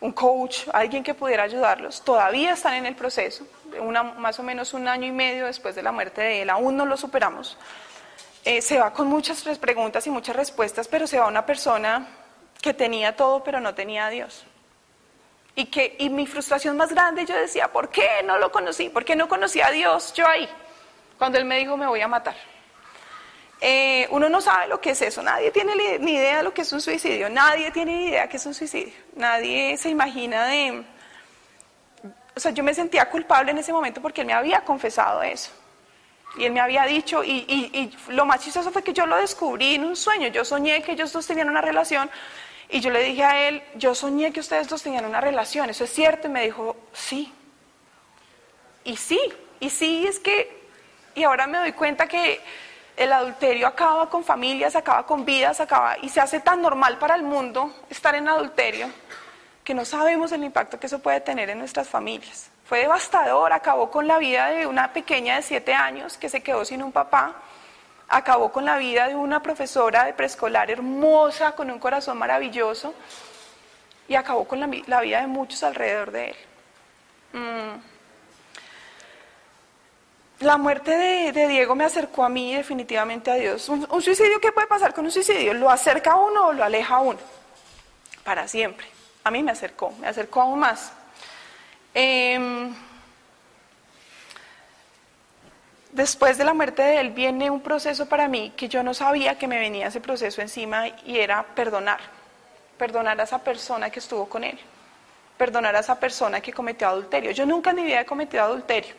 [0.00, 2.02] un coach, alguien que pudiera ayudarlos.
[2.02, 3.46] Todavía están en el proceso,
[3.80, 6.76] una, más o menos un año y medio después de la muerte de él, aún
[6.76, 7.56] no lo superamos.
[8.44, 12.06] Eh, se va con muchas preguntas y muchas respuestas, pero se va una persona
[12.60, 14.44] que tenía todo pero no tenía a Dios.
[15.54, 18.90] Y, que, y mi frustración más grande, yo decía, ¿por qué no lo conocí?
[18.90, 20.48] ¿Por qué no conocí a Dios yo ahí?
[21.16, 22.34] Cuando Él me dijo, me voy a matar.
[23.60, 26.62] Eh, uno no sabe lo que es eso, nadie tiene ni idea de lo que
[26.62, 30.84] es un suicidio, nadie tiene ni idea que es un suicidio, nadie se imagina de...
[32.36, 35.50] O sea, yo me sentía culpable en ese momento porque Él me había confesado eso.
[36.36, 39.76] Y él me había dicho, y, y, lo más chistoso fue que yo lo descubrí
[39.76, 40.28] en un sueño.
[40.28, 42.10] Yo soñé que ellos dos tenían una relación
[42.68, 45.84] y yo le dije a él, yo soñé que ustedes dos tenían una relación, ¿eso
[45.84, 46.26] es cierto?
[46.26, 47.32] Y me dijo, sí.
[48.84, 49.20] Y sí,
[49.60, 50.64] y sí es que,
[51.14, 52.40] y ahora me doy cuenta que
[52.96, 57.14] el adulterio acaba con familias, acaba con vidas, acaba, y se hace tan normal para
[57.14, 58.88] el mundo estar en adulterio
[59.62, 62.50] que no sabemos el impacto que eso puede tener en nuestras familias.
[62.64, 66.64] Fue devastador, acabó con la vida de una pequeña de siete años que se quedó
[66.64, 67.36] sin un papá
[68.08, 72.94] acabó con la vida de una profesora de preescolar hermosa, con un corazón maravilloso,
[74.08, 76.36] y acabó con la, vida de muchos alrededor de él.
[77.32, 77.80] Mm.
[80.40, 80.90] La muerte
[81.32, 83.68] de, Diego me acercó a mí definitivamente a Dios.
[83.68, 85.54] Un, suicidio, ¿qué puede pasar con un suicidio?
[85.54, 87.18] ¿Lo acerca a uno o lo aleja a uno?
[88.24, 88.86] Para siempre.
[89.22, 90.92] A mí me acercó, me acercó aún más.
[91.94, 92.74] Em,
[95.92, 99.38] después de la muerte de él viene un proceso para mí que yo no sabía
[99.38, 102.00] que me venía ese proceso encima y era perdonar.
[102.76, 104.58] Perdonar a esa persona que estuvo con él.
[105.38, 107.30] Perdonar a esa persona que cometió adulterio.
[107.30, 108.94] Yo nunca en mi vida he cometido adulterio.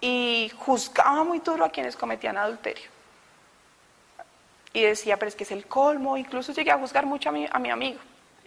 [0.00, 2.88] Y juzgaba muy duro a quienes cometían adulterio.
[4.72, 6.16] Y decía, pero es que es el colmo.
[6.16, 7.98] Incluso llegué a juzgar mucho a mi, a mi amigo.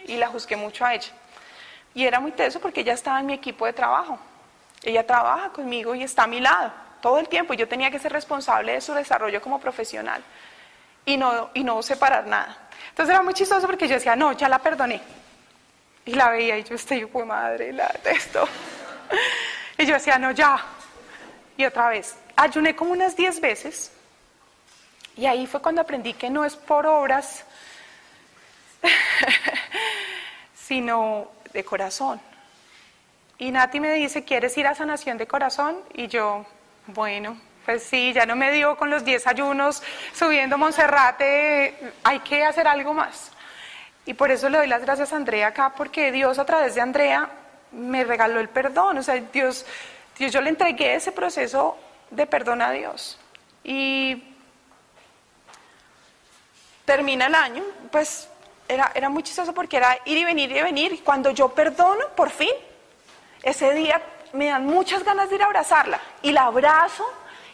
[0.06, 1.12] Y la juzgué mucho a ella.
[1.94, 4.18] Y era muy teso porque ella estaba en mi equipo de trabajo
[4.82, 7.54] ella trabaja conmigo y está a mi lado todo el tiempo.
[7.54, 10.22] Yo tenía que ser responsable de su desarrollo como profesional
[11.04, 12.68] y no, y no separar nada.
[12.90, 15.00] Entonces era muy chistoso porque yo decía, no, ya la perdoné.
[16.04, 18.46] Y la veía y yo estoy, pues madre, la detesto.
[19.78, 20.62] Y yo decía, no, ya.
[21.56, 23.90] Y otra vez, ayuné como unas 10 veces.
[25.16, 27.44] Y ahí fue cuando aprendí que no es por obras,
[30.54, 32.20] sino de corazón.
[33.38, 35.78] Y Nati me dice, ¿quieres ir a sanación de corazón?
[35.94, 36.46] Y yo,
[36.86, 39.82] bueno, pues sí, ya no me dio con los 10 ayunos
[40.12, 43.32] subiendo Monserrate, hay que hacer algo más.
[44.04, 46.80] Y por eso le doy las gracias a Andrea acá, porque Dios a través de
[46.80, 47.30] Andrea
[47.70, 48.98] me regaló el perdón.
[48.98, 49.64] O sea, Dios,
[50.18, 51.76] Dios yo le entregué ese proceso
[52.10, 53.18] de perdón a Dios.
[53.62, 54.22] Y
[56.84, 58.28] termina el año, pues
[58.72, 61.04] era, era muy chistoso porque era ir y venir y venir.
[61.04, 62.52] Cuando yo perdono, por fin,
[63.42, 64.00] ese día
[64.32, 66.00] me dan muchas ganas de ir a abrazarla.
[66.22, 67.04] Y la abrazo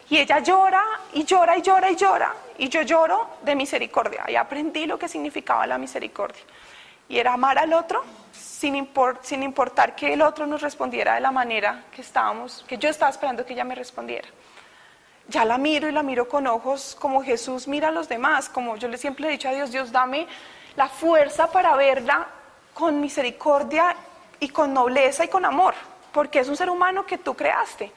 [0.09, 2.33] y ella llora y llora y llora y llora.
[2.57, 4.25] Y yo lloro de misericordia.
[4.27, 6.41] Y aprendí lo que significaba la misericordia.
[7.07, 8.89] Y era amar al otro sin,
[9.21, 13.09] sin importar que el otro nos respondiera de la manera que estábamos, que yo estaba
[13.09, 14.27] esperando que ella me respondiera.
[15.27, 18.77] Ya la miro y la miro con ojos como Jesús mira a los demás, como
[18.77, 20.27] yo le siempre he dicho a Dios, Dios dame
[20.79, 22.25] la fuerza para verla
[22.73, 23.93] con misericordia
[24.39, 25.73] y con nobleza y con amor,
[26.13, 27.91] porque es un ser humano que tú creaste.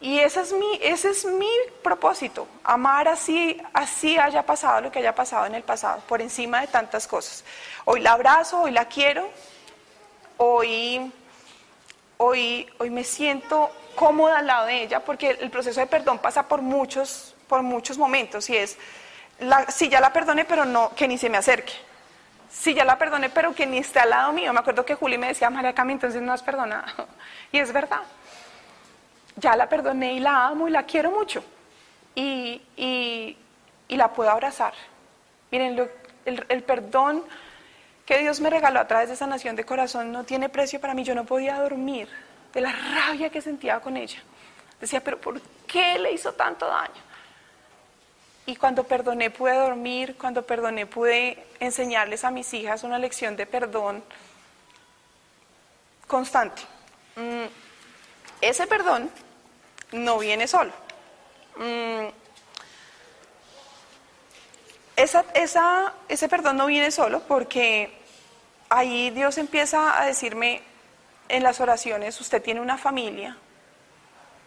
[0.00, 1.50] Y ese es mi, ese es mi
[1.82, 6.62] propósito, amar así, así haya pasado lo que haya pasado en el pasado, por encima
[6.62, 7.44] de tantas cosas.
[7.84, 9.28] Hoy la abrazo, hoy la quiero,
[10.38, 11.12] hoy,
[12.16, 16.48] hoy, hoy me siento cómoda al lado de ella, porque el proceso de perdón pasa
[16.48, 18.78] por muchos, por muchos momentos, y es,
[19.40, 21.72] la, si ya la perdoné, pero no, que ni se me acerque.
[22.50, 24.52] Si ya la perdoné, pero que ni esté al lado mío.
[24.52, 27.08] Me acuerdo que Juli me decía, María Cami, entonces no has perdonado.
[27.52, 28.00] Y es verdad.
[29.36, 31.44] Ya la perdoné y la amo y la quiero mucho.
[32.14, 33.36] Y, y,
[33.88, 34.74] la puedo abrazar.
[35.52, 35.88] Miren,
[36.24, 37.22] el, el perdón
[38.06, 40.94] que Dios me regaló a través de esa nación de corazón no tiene precio para
[40.94, 41.04] mí.
[41.04, 42.08] Yo no podía dormir
[42.52, 44.20] de la rabia que sentía con ella.
[44.80, 47.02] Decía, pero ¿por qué le hizo tanto daño?
[48.46, 53.46] Y cuando perdoné pude dormir, cuando perdoné pude enseñarles a mis hijas una lección de
[53.46, 54.04] perdón
[56.06, 56.62] constante.
[57.16, 57.46] Mm,
[58.40, 59.10] ese perdón
[59.92, 60.72] no viene solo.
[61.56, 62.08] Mm,
[64.96, 67.92] ese perdón no viene solo porque
[68.68, 70.62] ahí Dios empieza a decirme
[71.28, 73.36] en las oraciones, usted tiene una familia,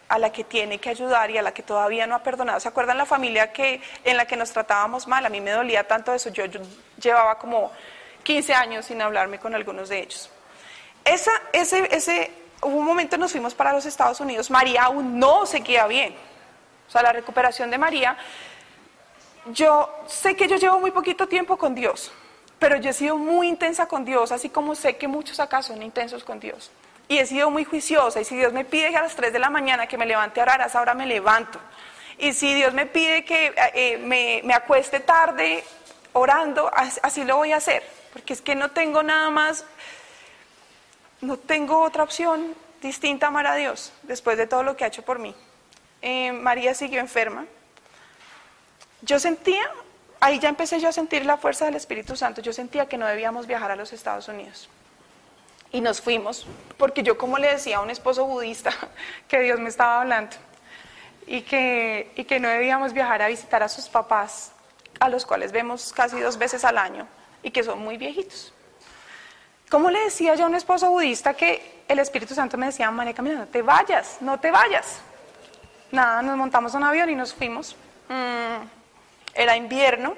[0.08, 2.58] a la que tiene que ayudar y a la que todavía no ha perdonado.
[2.60, 5.24] ¿Se acuerdan la familia que, en la que nos tratábamos mal?
[5.26, 6.30] A mí me dolía tanto eso.
[6.30, 6.44] Yo,
[7.00, 7.70] llevaba como
[8.22, 10.30] 15 años sin hablarme con algunos de ellos.
[11.04, 12.30] Esa, ese, ese,
[12.62, 14.50] hubo un momento nos fuimos para los Estados Unidos.
[14.50, 16.14] María aún no se queda bien.
[16.88, 18.16] O sea, la recuperación de María.
[19.52, 22.10] Yo sé que yo llevo muy poquito tiempo con Dios,
[22.58, 25.82] pero yo he sido muy intensa con Dios, así como sé que muchos acá son
[25.82, 26.70] intensos con Dios.
[27.08, 28.20] Y he sido muy juiciosa.
[28.20, 30.40] Y si Dios me pide que a las 3 de la mañana que me levante
[30.40, 31.58] a orar, a esa hora me levanto.
[32.18, 35.64] Y si Dios me pide que eh, me, me, acueste tarde
[36.12, 37.82] orando, así lo voy a hacer.
[38.12, 39.64] Porque es que no tengo nada más,
[41.20, 44.88] no tengo otra opción distinta a amar a Dios después de todo lo que ha
[44.88, 45.34] hecho por mí.
[46.02, 47.46] Eh, María siguió enferma.
[49.02, 49.70] Yo sentía,
[50.20, 52.40] ahí ya empecé yo a sentir la fuerza del Espíritu Santo.
[52.40, 54.68] Yo sentía que no debíamos viajar a los Estados Unidos.
[55.70, 56.46] Y nos fuimos,
[56.78, 58.70] porque yo como le decía a un esposo budista
[59.28, 60.36] que Dios me estaba hablando
[61.26, 64.52] y que, y que no debíamos viajar a visitar a sus papás,
[64.98, 67.06] a los cuales vemos casi dos veces al año
[67.42, 68.52] y que son muy viejitos.
[69.70, 73.12] ¿Cómo le decía yo a un esposo budista que el Espíritu Santo me decía, María
[73.12, 75.00] Camila, no te vayas, no te vayas?
[75.92, 77.76] Nada, nos montamos un avión y nos fuimos.
[78.08, 78.64] Mm,
[79.34, 80.14] era invierno,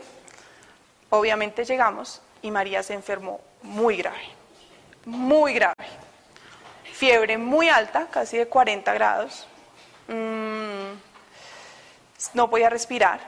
[1.10, 4.39] obviamente llegamos y María se enfermó muy grave
[5.04, 5.86] muy grave.
[6.92, 9.46] Fiebre muy alta, casi de 40 grados.
[10.08, 10.92] Mm,
[12.34, 13.20] no podía respirar.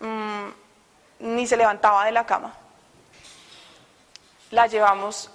[0.00, 0.48] Mm,
[1.20, 2.54] ni se levantaba de la cama.
[4.50, 5.30] La llevamos.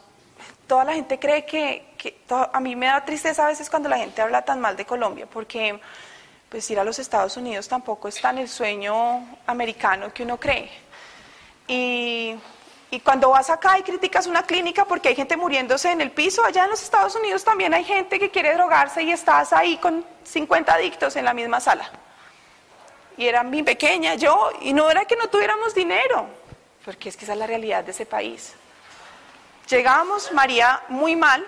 [0.67, 4.21] Toda la gente cree que, a mí me da tristeza a veces cuando la gente
[4.21, 5.79] habla tan mal de Colombia, porque
[6.49, 10.71] pues ir a los Estados Unidos tampoco es tan el sueño americano que uno cree.
[11.67, 12.35] Y
[12.93, 16.43] y cuando vas acá y criticas una clínica porque hay gente muriéndose en el piso,
[16.43, 20.05] allá en los Estados Unidos también hay gente que quiere drogarse y estás ahí con
[20.25, 21.89] 50 adictos en la misma sala.
[23.15, 26.27] Y era mi pequeña, yo, y no era que no tuviéramos dinero,
[26.83, 28.55] porque es que esa es la realidad de ese país.
[29.69, 31.45] Llegamos, María, muy mal,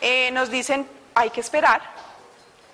[0.00, 1.82] eh, nos dicen, hay que esperar,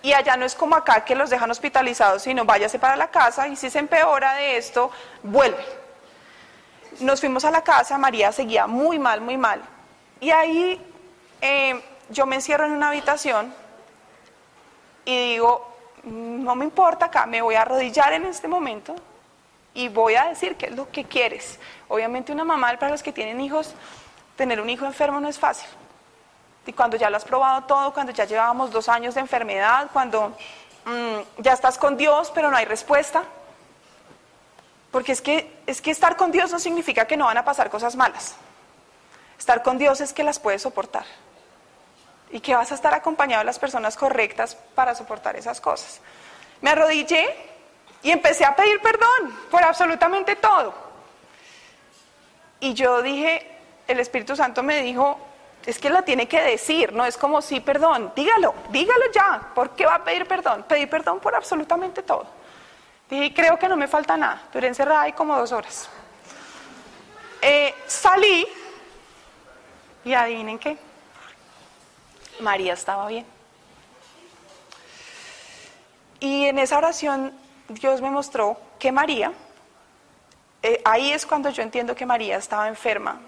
[0.03, 3.47] y allá no es como acá que los dejan hospitalizados, sino váyase para la casa
[3.47, 4.91] y si se empeora de esto,
[5.23, 5.80] vuelve
[7.01, 9.63] nos fuimos a la casa, María seguía muy mal, muy mal.
[10.21, 10.81] Y ahí
[11.41, 13.53] eh, yo me encierro en una habitación
[15.05, 15.67] y digo,
[16.05, 18.95] no me importa acá, me voy a arrodillar en este momento
[19.75, 21.59] y voy a decir qué es lo que quieres.
[21.89, 23.75] Obviamente una mamá, para los que tienen hijos,
[24.37, 25.69] tener un hijo enfermo no es fácil.
[26.67, 30.37] Y cuando ya lo has probado todo, cuando ya llevábamos dos años de enfermedad, cuando
[30.85, 33.25] mm, ya estás con Dios pero no hay respuesta,
[34.91, 37.71] porque es que, es que estar con Dios no significa que no van a pasar
[37.71, 38.35] cosas malas.
[39.39, 41.05] Estar con Dios es que las puedes soportar.
[42.31, 46.01] Y que vas a estar acompañado de las personas correctas para soportar esas cosas.
[46.61, 47.35] Me arrodillé
[48.03, 50.75] y empecé a pedir perdón por absolutamente todo.
[52.61, 53.47] Y yo dije,
[53.89, 55.19] el Espíritu Santo me dijo,
[55.65, 59.51] es que la tiene que decir, no es como sí, perdón, dígalo, dígalo ya.
[59.55, 60.65] ¿Por qué va a pedir perdón?
[60.69, 62.40] Pedir perdón por absolutamente todo.
[63.11, 64.43] Dije, creo que no me falta nada.
[64.53, 65.91] Duré encerrada ahí como dos horas.
[67.43, 68.47] Eh, salí
[70.05, 70.79] y adivinen qué.
[72.41, 73.27] María estaba bien.
[76.21, 77.33] Y en esa oración
[77.69, 79.33] Dios me mostró que María,
[80.63, 83.21] eh, ahí es cuando yo entiendo que María estaba enferma,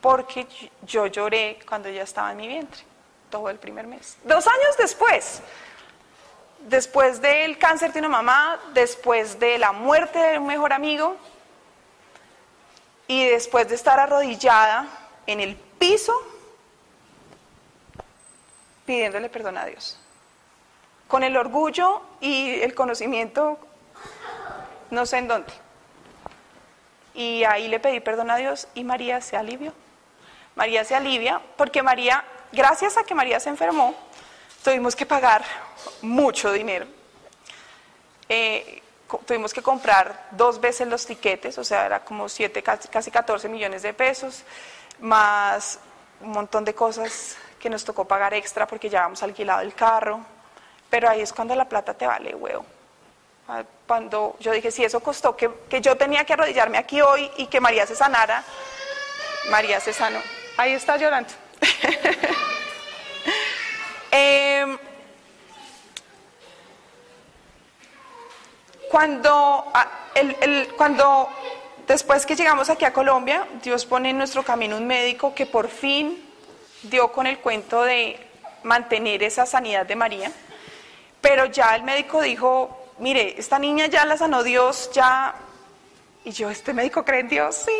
[0.00, 0.46] porque
[0.82, 2.82] yo lloré cuando ella estaba en mi vientre,
[3.30, 4.18] todo el primer mes.
[4.24, 5.40] Dos años después,
[6.64, 11.16] después del cáncer de una mamá, después de la muerte de un mejor amigo
[13.06, 14.88] y después de estar arrodillada
[15.26, 16.14] en el piso
[18.86, 19.98] pidiéndole perdón a Dios.
[21.08, 23.58] Con el orgullo y el conocimiento,
[24.90, 25.52] no sé en dónde.
[27.14, 29.72] Y ahí le pedí perdón a Dios y María se alivió.
[30.56, 33.94] María se alivia porque María, gracias a que María se enfermó,
[34.64, 35.44] tuvimos que pagar
[36.00, 36.86] mucho dinero.
[38.28, 38.82] Eh,
[39.26, 43.48] tuvimos que comprar dos veces los tiquetes, o sea, era como 7, casi, casi 14
[43.48, 44.42] millones de pesos,
[45.00, 45.78] más
[46.20, 50.20] un montón de cosas que nos tocó pagar extra porque ya habíamos alquilado el carro,
[50.88, 52.64] pero ahí es cuando la plata te vale huevo.
[53.46, 57.30] Ah, cuando yo dije, si eso costó que, que yo tenía que arrodillarme aquí hoy
[57.36, 58.42] y que María se sanara,
[59.50, 60.20] María se sanó.
[60.56, 61.30] Ahí está llorando.
[64.14, 64.78] eh,
[68.94, 71.28] Cuando, ah, el, cuando
[71.84, 75.68] después que llegamos aquí a Colombia, Dios pone en nuestro camino un médico que por
[75.68, 76.24] fin
[76.84, 78.24] dio con el cuento de
[78.62, 80.30] mantener esa sanidad de María,
[81.20, 85.34] pero ya el médico dijo, mire, esta niña ya la sanó Dios, ya...
[86.24, 87.56] Y yo, ¿este médico cree en Dios?
[87.66, 87.76] Sí.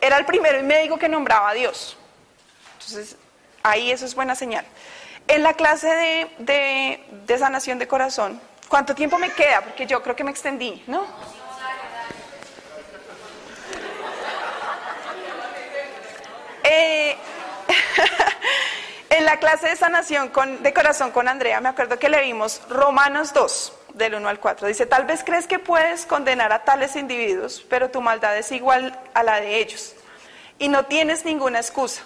[0.00, 1.98] Era el primero médico que nombraba a Dios.
[2.72, 3.18] Entonces,
[3.70, 4.64] ahí eso es buena señal.
[5.28, 9.60] En la clase de, sanación de corazón, ¿Cuánto tiempo me queda?
[9.60, 11.06] Porque yo creo que me extendí, ¿no?
[16.64, 17.16] Eh,
[19.10, 22.60] en la clase de sanación con, de corazón con Andrea, me acuerdo que le vimos
[22.68, 24.66] Romanos 2, del 1 al 4.
[24.66, 28.98] Dice, tal vez crees que puedes condenar a tales individuos, pero tu maldad es igual
[29.14, 29.94] a la de ellos.
[30.58, 32.02] Y no tienes ninguna excusa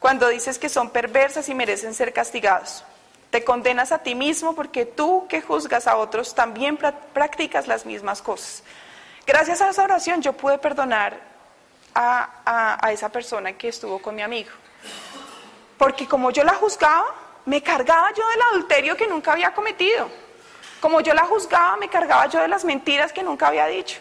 [0.00, 2.84] cuando dices que son perversas y merecen ser castigados.
[3.30, 6.76] Te condenas a ti mismo porque tú que juzgas a otros también
[7.12, 8.64] practicas las mismas cosas.
[9.26, 11.20] Gracias a esa oración yo pude perdonar
[11.94, 14.50] a, a, esa persona que estuvo con mi amigo.
[15.78, 20.10] Porque como yo la juzgaba, me cargaba yo del adulterio que nunca había cometido.
[20.80, 24.00] Como yo la juzgaba, me cargaba yo de las mentiras que nunca había dicho.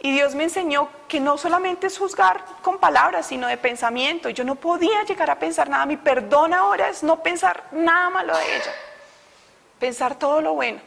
[0.00, 4.28] Y Dios me enseñó que no solamente es juzgar con palabras, sino de pensamiento.
[4.30, 5.86] Yo no podía llegar a pensar nada.
[5.86, 8.72] Mi perdón ahora es no pensar nada malo de ella.
[9.78, 10.80] Pensar todo lo bueno.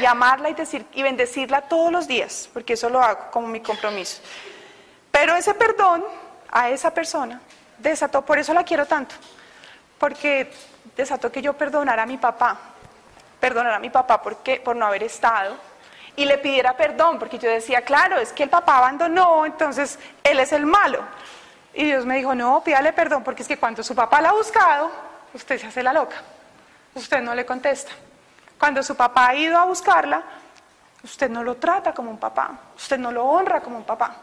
[0.00, 3.60] Y amarla y, decir, y bendecirla todos los días, porque eso lo hago como mi
[3.60, 4.22] compromiso.
[5.10, 6.04] Pero ese perdón
[6.50, 7.40] a esa persona
[7.78, 9.14] desató, por eso la quiero tanto,
[9.98, 10.52] porque
[10.96, 12.58] desató que yo perdonara a mi papá,
[13.40, 15.56] perdonara a mi papá porque, por no haber estado
[16.16, 20.38] y le pidiera perdón, porque yo decía, claro, es que el papá abandonó, entonces él
[20.40, 21.00] es el malo.
[21.72, 24.32] Y Dios me dijo, no, pídale perdón, porque es que cuando su papá la ha
[24.32, 24.90] buscado,
[25.32, 26.16] usted se hace la loca,
[26.94, 27.92] usted no le contesta.
[28.58, 30.22] Cuando su papá ha ido a buscarla,
[31.02, 34.16] usted no lo trata como un papá, usted no lo honra como un papá.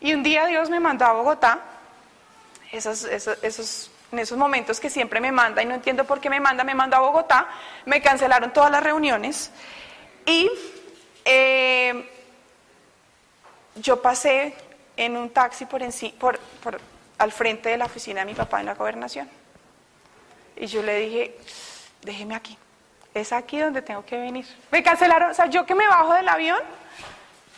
[0.00, 1.58] Y un día Dios me mandó a Bogotá,
[2.70, 6.38] esos, esos, en esos momentos que siempre me manda y no entiendo por qué me
[6.38, 7.48] manda, me mandó a Bogotá,
[7.86, 9.50] me cancelaron todas las reuniones
[10.26, 10.50] y
[11.30, 12.08] eh,
[13.76, 14.54] yo pasé
[14.96, 15.82] en un taxi por,
[16.18, 16.80] por, por,
[17.18, 19.28] al frente de la oficina de mi papá en la gobernación.
[20.56, 21.36] Y yo le dije,
[22.02, 22.56] déjeme aquí.
[23.12, 24.46] Es aquí donde tengo que venir.
[24.70, 26.58] Me cancelaron, o sea, yo que me bajo del avión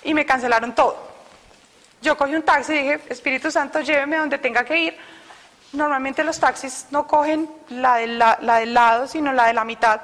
[0.03, 1.09] y me cancelaron todo.
[2.03, 4.97] Yo cogí un taxi y dije, Espíritu Santo, lléveme donde tenga que ir.
[5.73, 8.05] Normalmente los taxis no cogen la,
[8.41, 10.01] la del lado, sino la de la mitad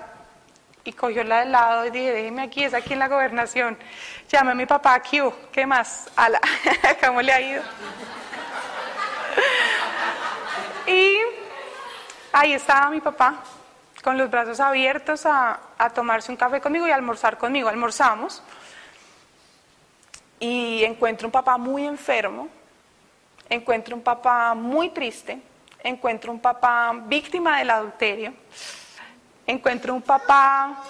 [0.87, 3.77] y cogió la del lado y dije, déjeme aquí, es aquí en la gobernación.
[4.29, 5.21] Llame a mi papá aquí,
[5.51, 6.09] ¿qué más?
[7.05, 7.63] ¿cómo le ha ido?
[10.87, 11.19] y
[12.33, 13.43] ahí estaba mi papá,
[14.03, 17.69] con los brazos abiertos a, a tomarse un café conmigo y almorzar conmigo.
[17.69, 18.43] Almorzamos
[20.39, 22.49] y encuentro un papá muy enfermo,
[23.49, 25.41] encuentro un papá muy triste,
[25.83, 28.33] encuentro un papá víctima del adulterio
[29.47, 30.83] encuentro un papá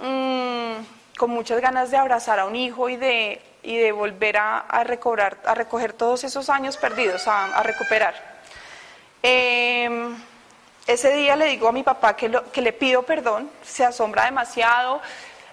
[0.00, 4.84] mm, con muchas ganas de abrazar a un hijo y de, y de volver a,
[4.84, 8.14] recobrar, a recoger todos esos años perdidos, a, recuperar.
[9.22, 10.14] Em,
[10.86, 15.00] ese día le digo a mi papá que, que le pido perdón, se asombra demasiado,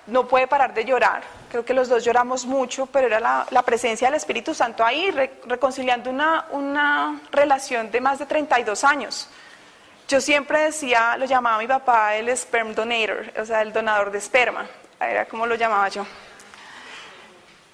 [0.08, 1.24] no puede parar de llorar.
[1.50, 5.12] Creo que los dos lloramos mucho, pero era la, presencia del Espíritu Santo ahí,
[5.46, 9.30] reconciliando una, una relación de más de 32 años.
[10.08, 14.18] Yo siempre decía, lo llamaba mi papá el sperm donator, o sea, el donador de
[14.18, 14.68] esperma,
[15.00, 16.06] era como lo llamaba yo.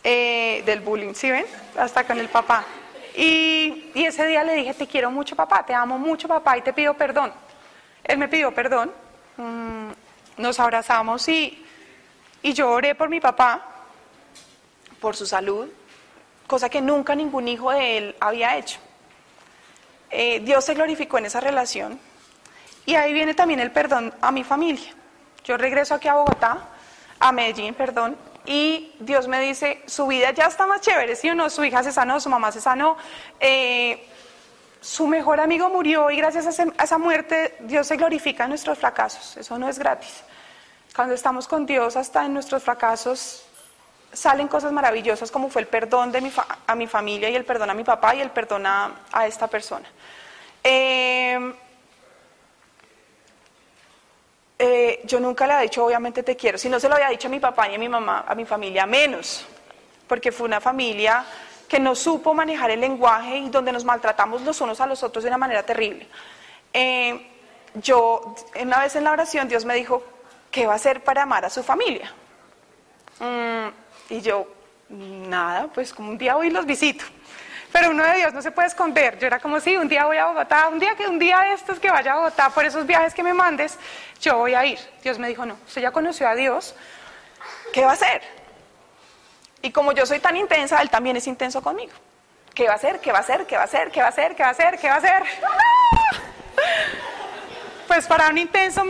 [0.03, 1.45] Eh, del bullying, ¿sí ven?
[1.77, 2.63] Hasta con el papá.
[3.15, 6.71] Y, ese día le dije, te quiero mucho papá, te amo mucho papá y te
[6.71, 7.34] pido perdón.
[8.03, 8.91] Él me pidió perdón,
[9.38, 9.89] mm,
[10.38, 11.65] nos abrazamos y,
[12.41, 13.65] y yo oré por mi papá,
[15.01, 15.67] por su salud,
[16.47, 18.80] cosa que nunca ningún hijo de él había hecho.
[20.11, 21.99] Eh, Dios se glorificó en esa relación
[22.89, 24.91] y ahí viene también el perdón a mi familia.
[25.43, 26.57] Yo regreso aquí a Bogotá,
[27.19, 28.17] a Medellín, perdón,
[28.47, 31.51] y Dios me dice, su vida ya está más chévere, ¿sí o no?
[31.51, 32.97] Su hija se sanó, su mamá se sanó,
[33.39, 34.07] eh,
[34.81, 39.37] su mejor amigo murió y gracias a, esa muerte Dios se glorifica en nuestros fracasos,
[39.37, 40.23] eso no es gratis.
[40.95, 43.45] Cuando estamos con Dios, hasta en nuestros fracasos
[44.11, 46.31] salen cosas maravillosas como fue el perdón de mi
[46.65, 49.87] a mi familia y el perdón a mi papá y el perdón a, esta persona.
[50.63, 51.53] Eh,
[54.62, 56.57] eh, yo nunca le había dicho, obviamente te quiero.
[56.57, 58.43] Si no se lo había dicho a mi papá ni a mi mamá, a mi
[58.43, 59.45] familia menos,
[60.05, 61.26] porque fue una familia
[61.70, 65.24] que no supo manejar el lenguaje y donde nos maltratamos los unos a los otros
[65.24, 66.07] de una manera terrible.
[66.74, 67.26] Eh,
[67.76, 70.03] yo, una vez en la oración, Dios me dijo,
[70.51, 72.14] ¿qué va a hacer para amar a su familia?
[73.20, 74.45] Mm, y yo,
[74.89, 77.05] nada, pues como un día voy y los visito.
[77.72, 79.20] Pero uno de Dios no se puede esconder.
[79.20, 81.53] Yo era como, sí, un día voy a Bogotá, un día, que, un día de
[81.53, 83.78] estos que vaya a Bogotá por esos viajes que me mandes,
[84.20, 84.80] yo voy a ir.
[85.03, 86.76] Dios me dijo, no, usted ya conoció a Dios,
[87.72, 88.22] ¿qué va a hacer?
[89.61, 91.93] Y como yo soy tan intensa, Él también es intenso conmigo.
[92.55, 92.99] ¿Qué va a hacer?
[92.99, 93.45] ¿Qué va a hacer?
[93.45, 93.91] ¿Qué va a hacer?
[93.91, 94.36] ¿Qué va a hacer?
[94.36, 94.80] ¿Qué va a hacer?
[94.80, 95.24] ¿Qué va a hacer?
[97.88, 98.84] Pues para un intenso,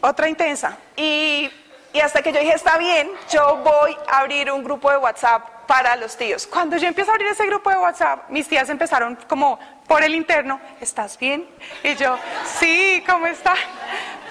[0.00, 0.78] otra intensa.
[0.94, 1.50] Y,
[1.92, 5.57] y hasta que yo dije, está bien, yo voy a abrir un grupo de WhatsApp
[5.68, 6.46] para los tíos.
[6.46, 10.14] Cuando yo empiezo a abrir ese grupo de WhatsApp, mis tías empezaron como por el
[10.14, 11.46] interno, ¿estás bien?
[11.84, 12.18] Y yo,
[12.58, 13.54] sí, ¿cómo está?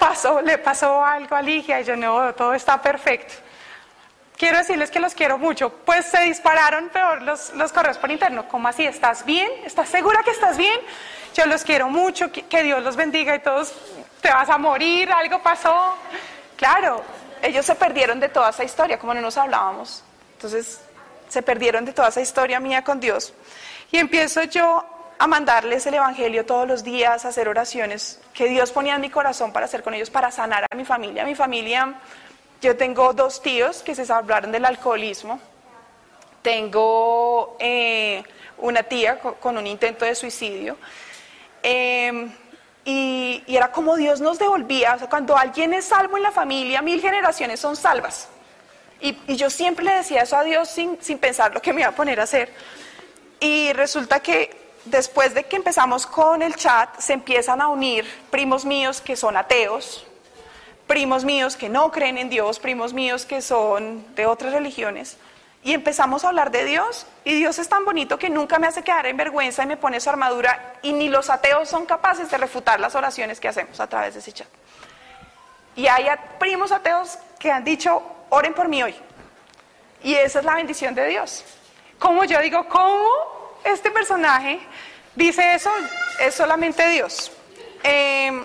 [0.00, 3.34] Pasó, le pasó algo a Ligia y yo, no, todo está perfecto.
[4.36, 5.70] Quiero decirles que los quiero mucho.
[5.70, 8.48] Pues se dispararon peor los, los correos por interno.
[8.48, 8.84] ¿Cómo así?
[8.84, 9.48] ¿Estás bien?
[9.64, 10.80] ¿Estás segura que estás bien?
[11.34, 13.72] Yo los quiero mucho, que, que Dios los bendiga y todos
[14.20, 15.96] te vas a morir, algo pasó.
[16.56, 17.02] Claro,
[17.42, 20.02] ellos se perdieron de toda esa historia, como no nos hablábamos.
[20.34, 20.80] Entonces,
[21.28, 23.32] se perdieron de toda esa historia mía con Dios.
[23.90, 24.84] Y empiezo yo
[25.18, 29.10] a mandarles el Evangelio todos los días, a hacer oraciones que Dios ponía en mi
[29.10, 31.24] corazón para hacer con ellos, para sanar a mi familia.
[31.24, 31.94] Mi familia,
[32.62, 35.40] yo tengo dos tíos que se hablaron del alcoholismo.
[36.42, 38.22] Tengo eh,
[38.58, 40.76] una tía con, un intento de suicidio.
[41.62, 42.32] Em,
[42.84, 44.94] y, era como Dios nos devolvía.
[44.94, 48.28] O sea, cuando alguien es salvo en la familia, mil generaciones son salvas.
[49.00, 51.90] Y, yo siempre le decía eso a Dios sin, sin pensar lo que me iba
[51.90, 52.52] a poner a hacer.
[53.40, 58.64] Y resulta que después de que empezamos con el chat, se empiezan a unir primos
[58.64, 60.06] míos que son ateos,
[60.86, 65.18] primos míos que no creen en Dios, primos míos que son de otras religiones.
[65.62, 68.82] Y empezamos a hablar de Dios y Dios es tan bonito que nunca me hace
[68.82, 72.38] quedar en vergüenza y me pone su armadura y ni los ateos son capaces de
[72.38, 74.48] refutar las oraciones que hacemos a través de ese chat.
[75.78, 76.08] Y hay
[76.40, 78.96] primos ateos que han dicho, oren por mí hoy.
[80.02, 81.44] Y esa es la bendición de Dios.
[82.00, 83.08] Como yo digo, ¿cómo
[83.62, 84.58] este personaje
[85.14, 85.70] dice eso?
[86.18, 87.30] Es solamente Dios.
[87.84, 88.44] Em,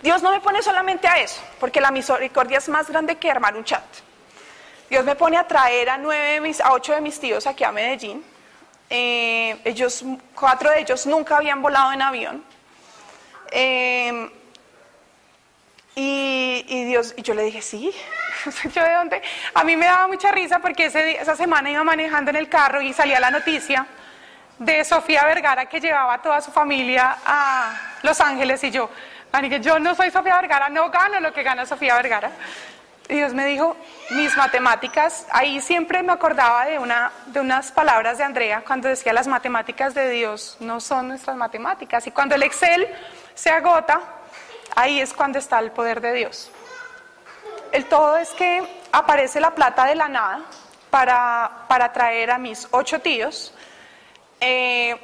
[0.00, 3.54] Dios no me pone solamente a eso, porque la misericordia es más grande que armar
[3.54, 3.84] un chat.
[4.88, 8.24] Dios me pone a traer a, nueve, a ocho de mis tíos aquí a Medellín.
[8.88, 10.02] Eh, ellos,
[10.34, 12.42] cuatro de ellos nunca habían volado en avión.
[13.50, 14.30] Eh,
[15.98, 17.90] y, Dios, y yo le dije, sí,
[18.74, 19.22] yo de dónde.
[19.54, 22.82] A mí me daba mucha risa porque ese, esa semana iba manejando en el carro
[22.82, 23.86] y salía la noticia
[24.58, 27.72] de Sofía Vergara que llevaba a toda su familia a
[28.02, 28.90] Los Ángeles y yo,
[29.40, 32.30] que yo no soy Sofía Vergara, no gano lo que gana Sofía Vergara.
[33.08, 33.76] Y Dios me dijo,
[34.10, 39.12] mis matemáticas, ahí siempre me acordaba de, una, de unas palabras de Andrea cuando decía
[39.12, 42.06] las matemáticas de Dios no son nuestras matemáticas.
[42.06, 42.86] Y cuando el Excel
[43.34, 44.00] se agota,
[44.76, 46.50] Ahí es cuando está el poder de Dios.
[47.72, 48.62] El todo es que
[48.92, 50.42] aparece la plata de la nada
[50.90, 53.54] para, para traer a mis ocho tíos.
[54.38, 54.94] Eh,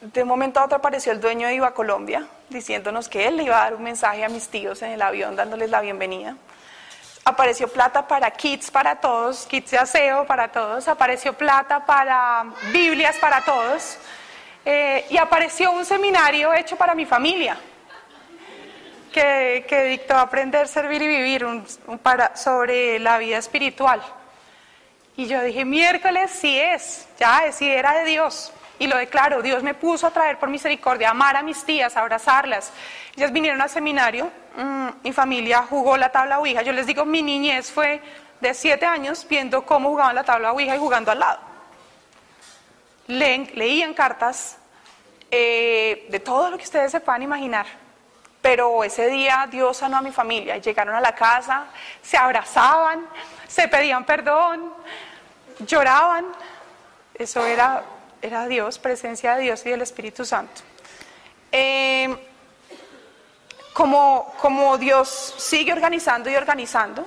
[0.00, 3.42] de un momento a otro apareció el dueño de Iba Colombia diciéndonos que él le
[3.44, 6.36] iba a dar un mensaje a mis tíos en el avión dándoles la bienvenida.
[7.26, 10.88] Apareció plata para kits para todos, kits de aseo para todos.
[10.88, 13.98] Apareció plata para Biblias para todos.
[14.64, 17.58] eh, y apareció un seminario hecho para mi familia
[19.12, 21.46] que, dictó Aprender, Servir y Vivir
[22.02, 24.02] para, sobre la vida espiritual.
[25.16, 28.52] Y yo dije, miércoles sí es, ya es, era de Dios.
[28.78, 32.72] Y lo declaro, Dios me puso a traer por misericordia, amar a mis tías, abrazarlas.
[33.16, 36.62] Ellas vinieron al seminario, mm, mi familia jugó la tabla Ouija.
[36.62, 38.00] Yo les digo, mi niñez fue
[38.40, 41.38] de siete años viendo cómo jugaban la tabla Ouija y jugando al lado.
[43.06, 44.58] leían cartas
[45.30, 47.81] eh, de todo lo que ustedes se puedan imaginar.
[48.42, 50.58] Pero ese día Dios sanó a mi familia.
[50.58, 51.66] Llegaron a la casa,
[52.02, 53.06] se abrazaban,
[53.46, 54.74] se pedían perdón,
[55.60, 56.26] lloraban.
[57.14, 57.84] Eso era,
[58.20, 60.60] era Dios, presencia de Dios y del Espíritu Santo.
[61.52, 62.28] Eh,
[63.72, 67.06] como, como Dios sigue organizando y organizando,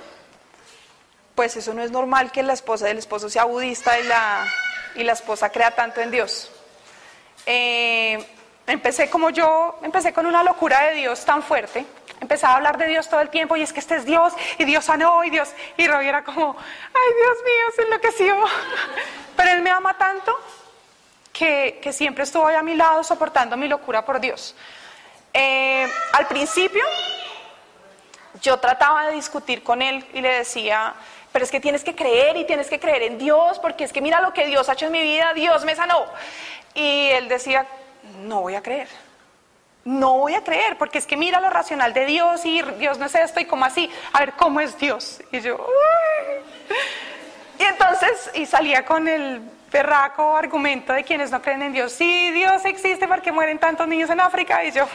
[1.34, 4.46] pues eso no es normal que la esposa del esposo sea budista y la,
[4.94, 6.50] y la esposa crea tanto en Dios.
[7.44, 8.26] Eh,
[8.66, 11.84] empecé como yo, empecé con una locura de Dios tan fuerte,
[12.20, 14.64] empezaba a hablar de Dios todo el tiempo y es que este es Dios y
[14.64, 18.36] Dios sanó y Dios, y Robbie era como, ay Dios mío, se enloqueció.
[19.36, 20.38] Pero Él me ama tanto
[21.32, 24.54] que, que siempre estuvo ahí a mi lado soportando mi locura por Dios.
[25.34, 26.82] Eh, al principio
[28.40, 30.94] yo trataba de discutir con Él y le decía,
[31.36, 34.00] pero es que tienes que creer y tienes que creer en Dios, porque es que
[34.00, 36.06] mira lo que Dios ha hecho en mi vida, Dios me sanó.
[36.72, 37.66] Y él decía,
[38.22, 38.88] no voy a creer,
[39.84, 43.06] no voy a creer, porque es que mira lo racional de Dios y Dios no
[43.06, 45.22] es esto y como así, a ver cómo es Dios.
[45.30, 45.64] Y yo,
[47.58, 49.40] y entonces, y salía con el
[49.70, 54.10] perraco argumento de quienes no creen en Dios, sí, Dios existe porque mueren tantos niños
[54.10, 54.86] en África, y yo,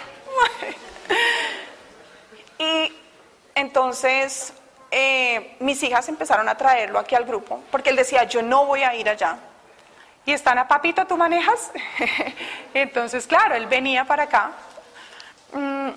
[2.60, 2.92] y
[3.56, 4.54] entonces
[4.92, 8.84] eh, mis hijas empezaron a traerlo aquí al grupo, porque él decía, yo no voy
[8.84, 9.38] a ir allá.
[10.26, 11.72] Y están a papito, ¿tú manejas?
[12.74, 14.52] Entonces, claro, él venía para acá.
[15.54, 15.90] Mm,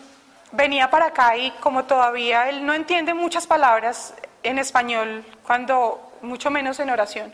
[0.53, 6.51] venía para acá y como todavía él no entiende muchas palabras en español, cuando mucho
[6.51, 7.33] menos en oración,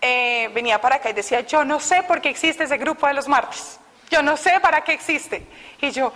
[0.00, 3.14] eh, venía para acá y decía, yo no sé por qué existe ese grupo de
[3.14, 3.78] los martes.
[4.10, 5.46] Yo no sé para qué existe.
[5.80, 6.12] Y yo,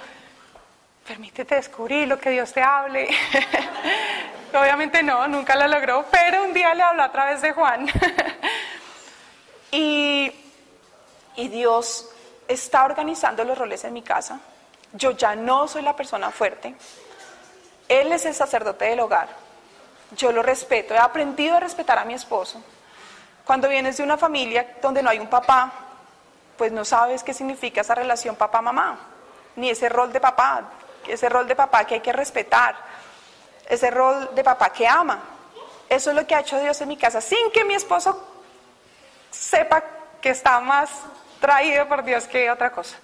[1.07, 3.09] permítete descubrir lo que Dios te hable.
[4.53, 7.86] Obviamente no, nunca lo logró, pero un día le habló a través de Juan.
[9.71, 10.35] y,
[11.37, 12.11] Dios
[12.49, 14.41] está organizando los roles en mi casa.
[14.93, 16.75] Yo ya no soy la persona fuerte.
[17.89, 19.29] Él es el sacerdote del hogar.
[20.16, 20.95] Yo lo respeto.
[20.95, 22.61] He aprendido a respetar a mi esposo.
[23.45, 25.73] Cuando vienes de una familia donde no hay un papá,
[26.57, 28.99] pues no sabes qué significa esa relación papá-mamá,
[29.57, 30.71] ni ese rol de papá
[31.09, 32.77] ese rol de papá que hay que respetar,
[33.66, 35.21] ese rol de papá que ama.
[35.89, 38.23] Eso es lo que ha hecho Dios en mi casa, sin que mi esposo
[39.31, 39.83] sepa
[40.20, 40.91] que está más
[41.41, 42.97] traído por Dios que otra cosa.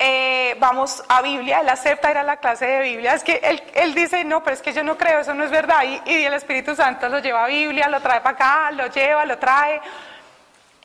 [0.00, 3.14] Eh, vamos a Biblia, él acepta ir a la clase de Biblia.
[3.14, 5.82] Es que él, dice, no, pero es que yo no creo, eso no es verdad.
[5.84, 9.24] Y, y, el Espíritu Santo lo lleva a Biblia, lo trae para acá, lo lleva,
[9.24, 9.80] lo trae.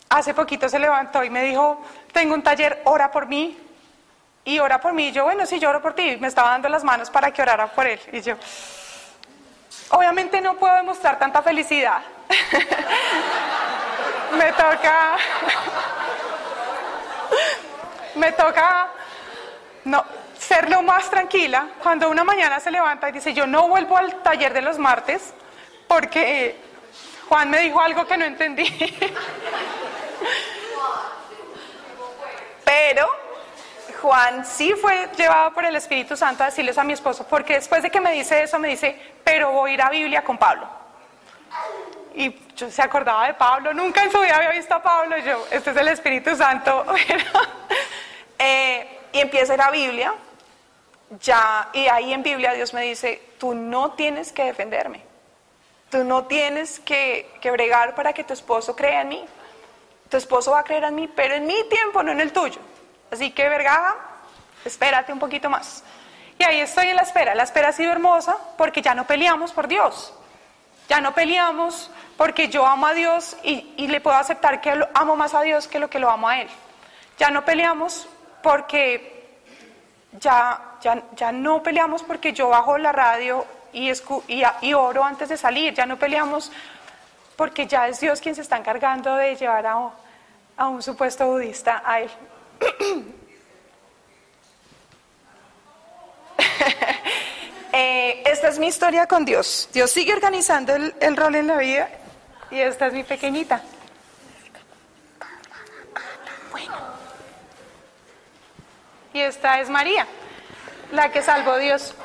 [0.09, 1.79] Hace poquito se levantó y me dijo,
[2.11, 3.57] tengo un taller, ora por mí
[4.45, 5.09] y ora por mí.
[5.09, 6.17] Y yo, bueno, sí, yo oro por ti.
[6.19, 7.99] Me estaba dando las manos para que orara por él.
[8.11, 8.35] Y yo,
[9.89, 12.01] obviamente no puedo demostrar tanta felicidad.
[14.37, 15.17] me toca,
[18.15, 18.89] me toca,
[19.85, 20.05] no,
[20.37, 21.67] ser lo más tranquila.
[21.81, 25.33] Cuando una mañana se levanta y dice, yo no vuelvo al taller de los martes
[25.87, 26.55] porque
[27.29, 28.65] Juan me dijo algo que no entendí.
[32.65, 33.07] Pero
[34.01, 37.83] Juan sí fue llevado por el Espíritu Santo a decirles a mi esposo, porque después
[37.83, 40.82] de que me dice eso, me dice, pero voy a ir a Biblia con Pablo.
[42.13, 45.45] Y yo se acordaba de Pablo, nunca en su vida había visto a Pablo, yo,
[45.49, 46.85] este es el Espíritu Santo.
[48.45, 50.13] Eh, y empieza a ir a Biblia,
[51.21, 55.01] ya, y ahí en Biblia Dios me dice, tú no tienes que defenderme,
[55.89, 59.25] tú no tienes que, que bregar para que tu esposo crea en mí.
[60.09, 62.59] Tu esposo va a creer en mí, pero en mi tiempo, no en el tuyo.
[63.11, 63.95] Así que, verga,
[64.65, 65.83] espérate un poquito más.
[66.37, 67.35] Y ahí estoy en la espera.
[67.35, 70.13] La espera ha sido hermosa porque ya no peleamos por Dios.
[70.89, 75.33] Ya no peleamos porque yo amo a Dios y, le puedo aceptar que amo más
[75.33, 76.47] a Dios que lo que lo amo a Él.
[77.17, 78.07] Ya no peleamos
[78.41, 79.37] porque
[80.19, 83.91] ya, ya, ya no peleamos porque yo bajo la radio y,
[84.61, 85.73] y, oro antes de salir.
[85.73, 86.51] Ya no peleamos
[87.35, 89.89] porque ya es Dios quien se está encargando de llevar a,
[90.57, 92.11] a un supuesto budista a Él.
[97.75, 99.67] Eh, esta es mi historia con Dios.
[99.73, 101.89] Dios sigue organizando el, el rol en la vida
[102.53, 103.61] y esta es mi pequeñita.
[106.51, 106.75] Bueno,
[109.11, 110.05] Y esta es María,
[110.91, 111.95] la que salvó Dios.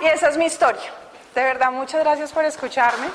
[0.00, 0.92] Y esa es mi historia.
[1.34, 3.08] De verdad, muchas gracias por escucharme.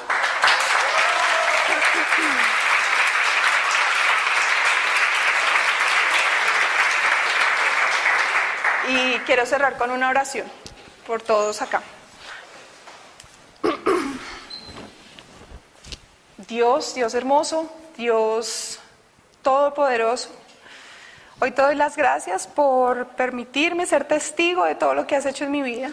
[8.90, 10.52] Y quiero cerrar con una oración
[11.08, 11.82] por todos acá.
[16.50, 18.80] Dios, Dios hermoso, Dios
[19.43, 20.32] todopoderoso,
[21.39, 25.43] hoy te doy las gracias por permitirme ser testigo de todo lo que has hecho
[25.43, 25.91] en mi vida,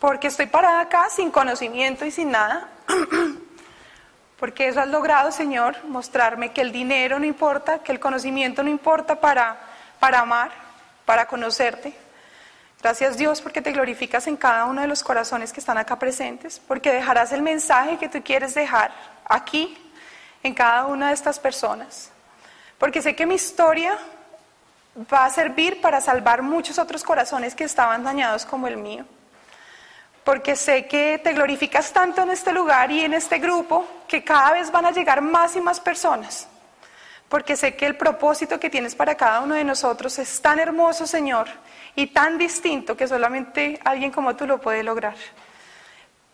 [0.00, 2.68] porque estoy parada acá sin conocimiento y sin nada,
[4.40, 8.70] porque eso has logrado, Señor, mostrarme que el dinero no importa, que el conocimiento no
[8.70, 9.58] importa para,
[10.00, 10.50] para amar,
[11.04, 12.03] para conocerte.
[12.84, 16.60] Gracias Dios porque te glorificas en cada uno de los corazones que están acá presentes,
[16.68, 18.92] porque dejarás el mensaje que tú quieres dejar
[19.24, 19.74] aquí
[20.42, 22.10] en cada una de estas personas.
[22.76, 23.96] Porque sé que mi historia
[25.10, 29.06] va a servir para salvar muchos otros corazones que estaban dañados como el mío.
[30.22, 34.52] Porque sé que te glorificas tanto en este lugar y en este grupo que cada
[34.52, 36.48] vez van a llegar más y más personas.
[37.30, 41.06] Porque sé que el propósito que tienes para cada uno de nosotros es tan hermoso,
[41.06, 41.48] Señor,
[41.96, 45.16] y tan distinto que solamente alguien como tú lo puede lograr.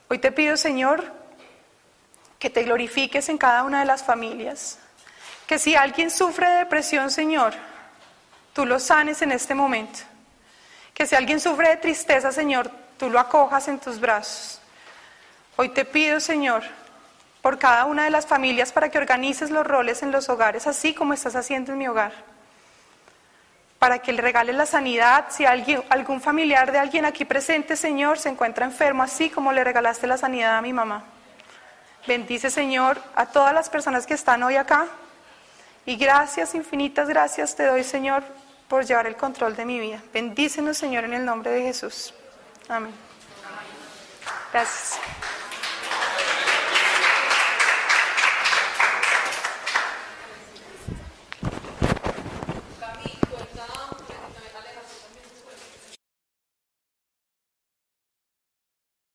[0.08, 1.12] Hoy te pido, Señor,
[2.38, 4.78] que te glorifiques en cada una de las familias,
[5.46, 7.54] que si alguien sufre de depresión, Señor,
[8.54, 10.00] tú lo sanes en este momento,
[10.94, 14.60] que si alguien sufre de tristeza, Señor, tú lo acojas en tus brazos.
[15.56, 16.62] Hoy te pido, Señor,
[17.42, 20.94] por cada una de las familias para que organices los roles en los hogares, así
[20.94, 22.29] como estás haciendo en mi hogar
[23.80, 25.24] para que le regales la sanidad.
[25.30, 29.64] Si alguien, algún familiar de alguien aquí presente, Señor, se encuentra enfermo, así como le
[29.64, 31.02] regalaste la sanidad a mi mamá.
[32.06, 34.86] Bendice, Señor, a todas las personas que están hoy acá.
[35.86, 38.22] Y gracias, infinitas gracias te doy, Señor,
[38.68, 40.02] por llevar el control de mi vida.
[40.12, 42.12] Bendícenos, Señor, en el nombre de Jesús.
[42.68, 42.92] Amén.
[44.52, 45.00] Gracias.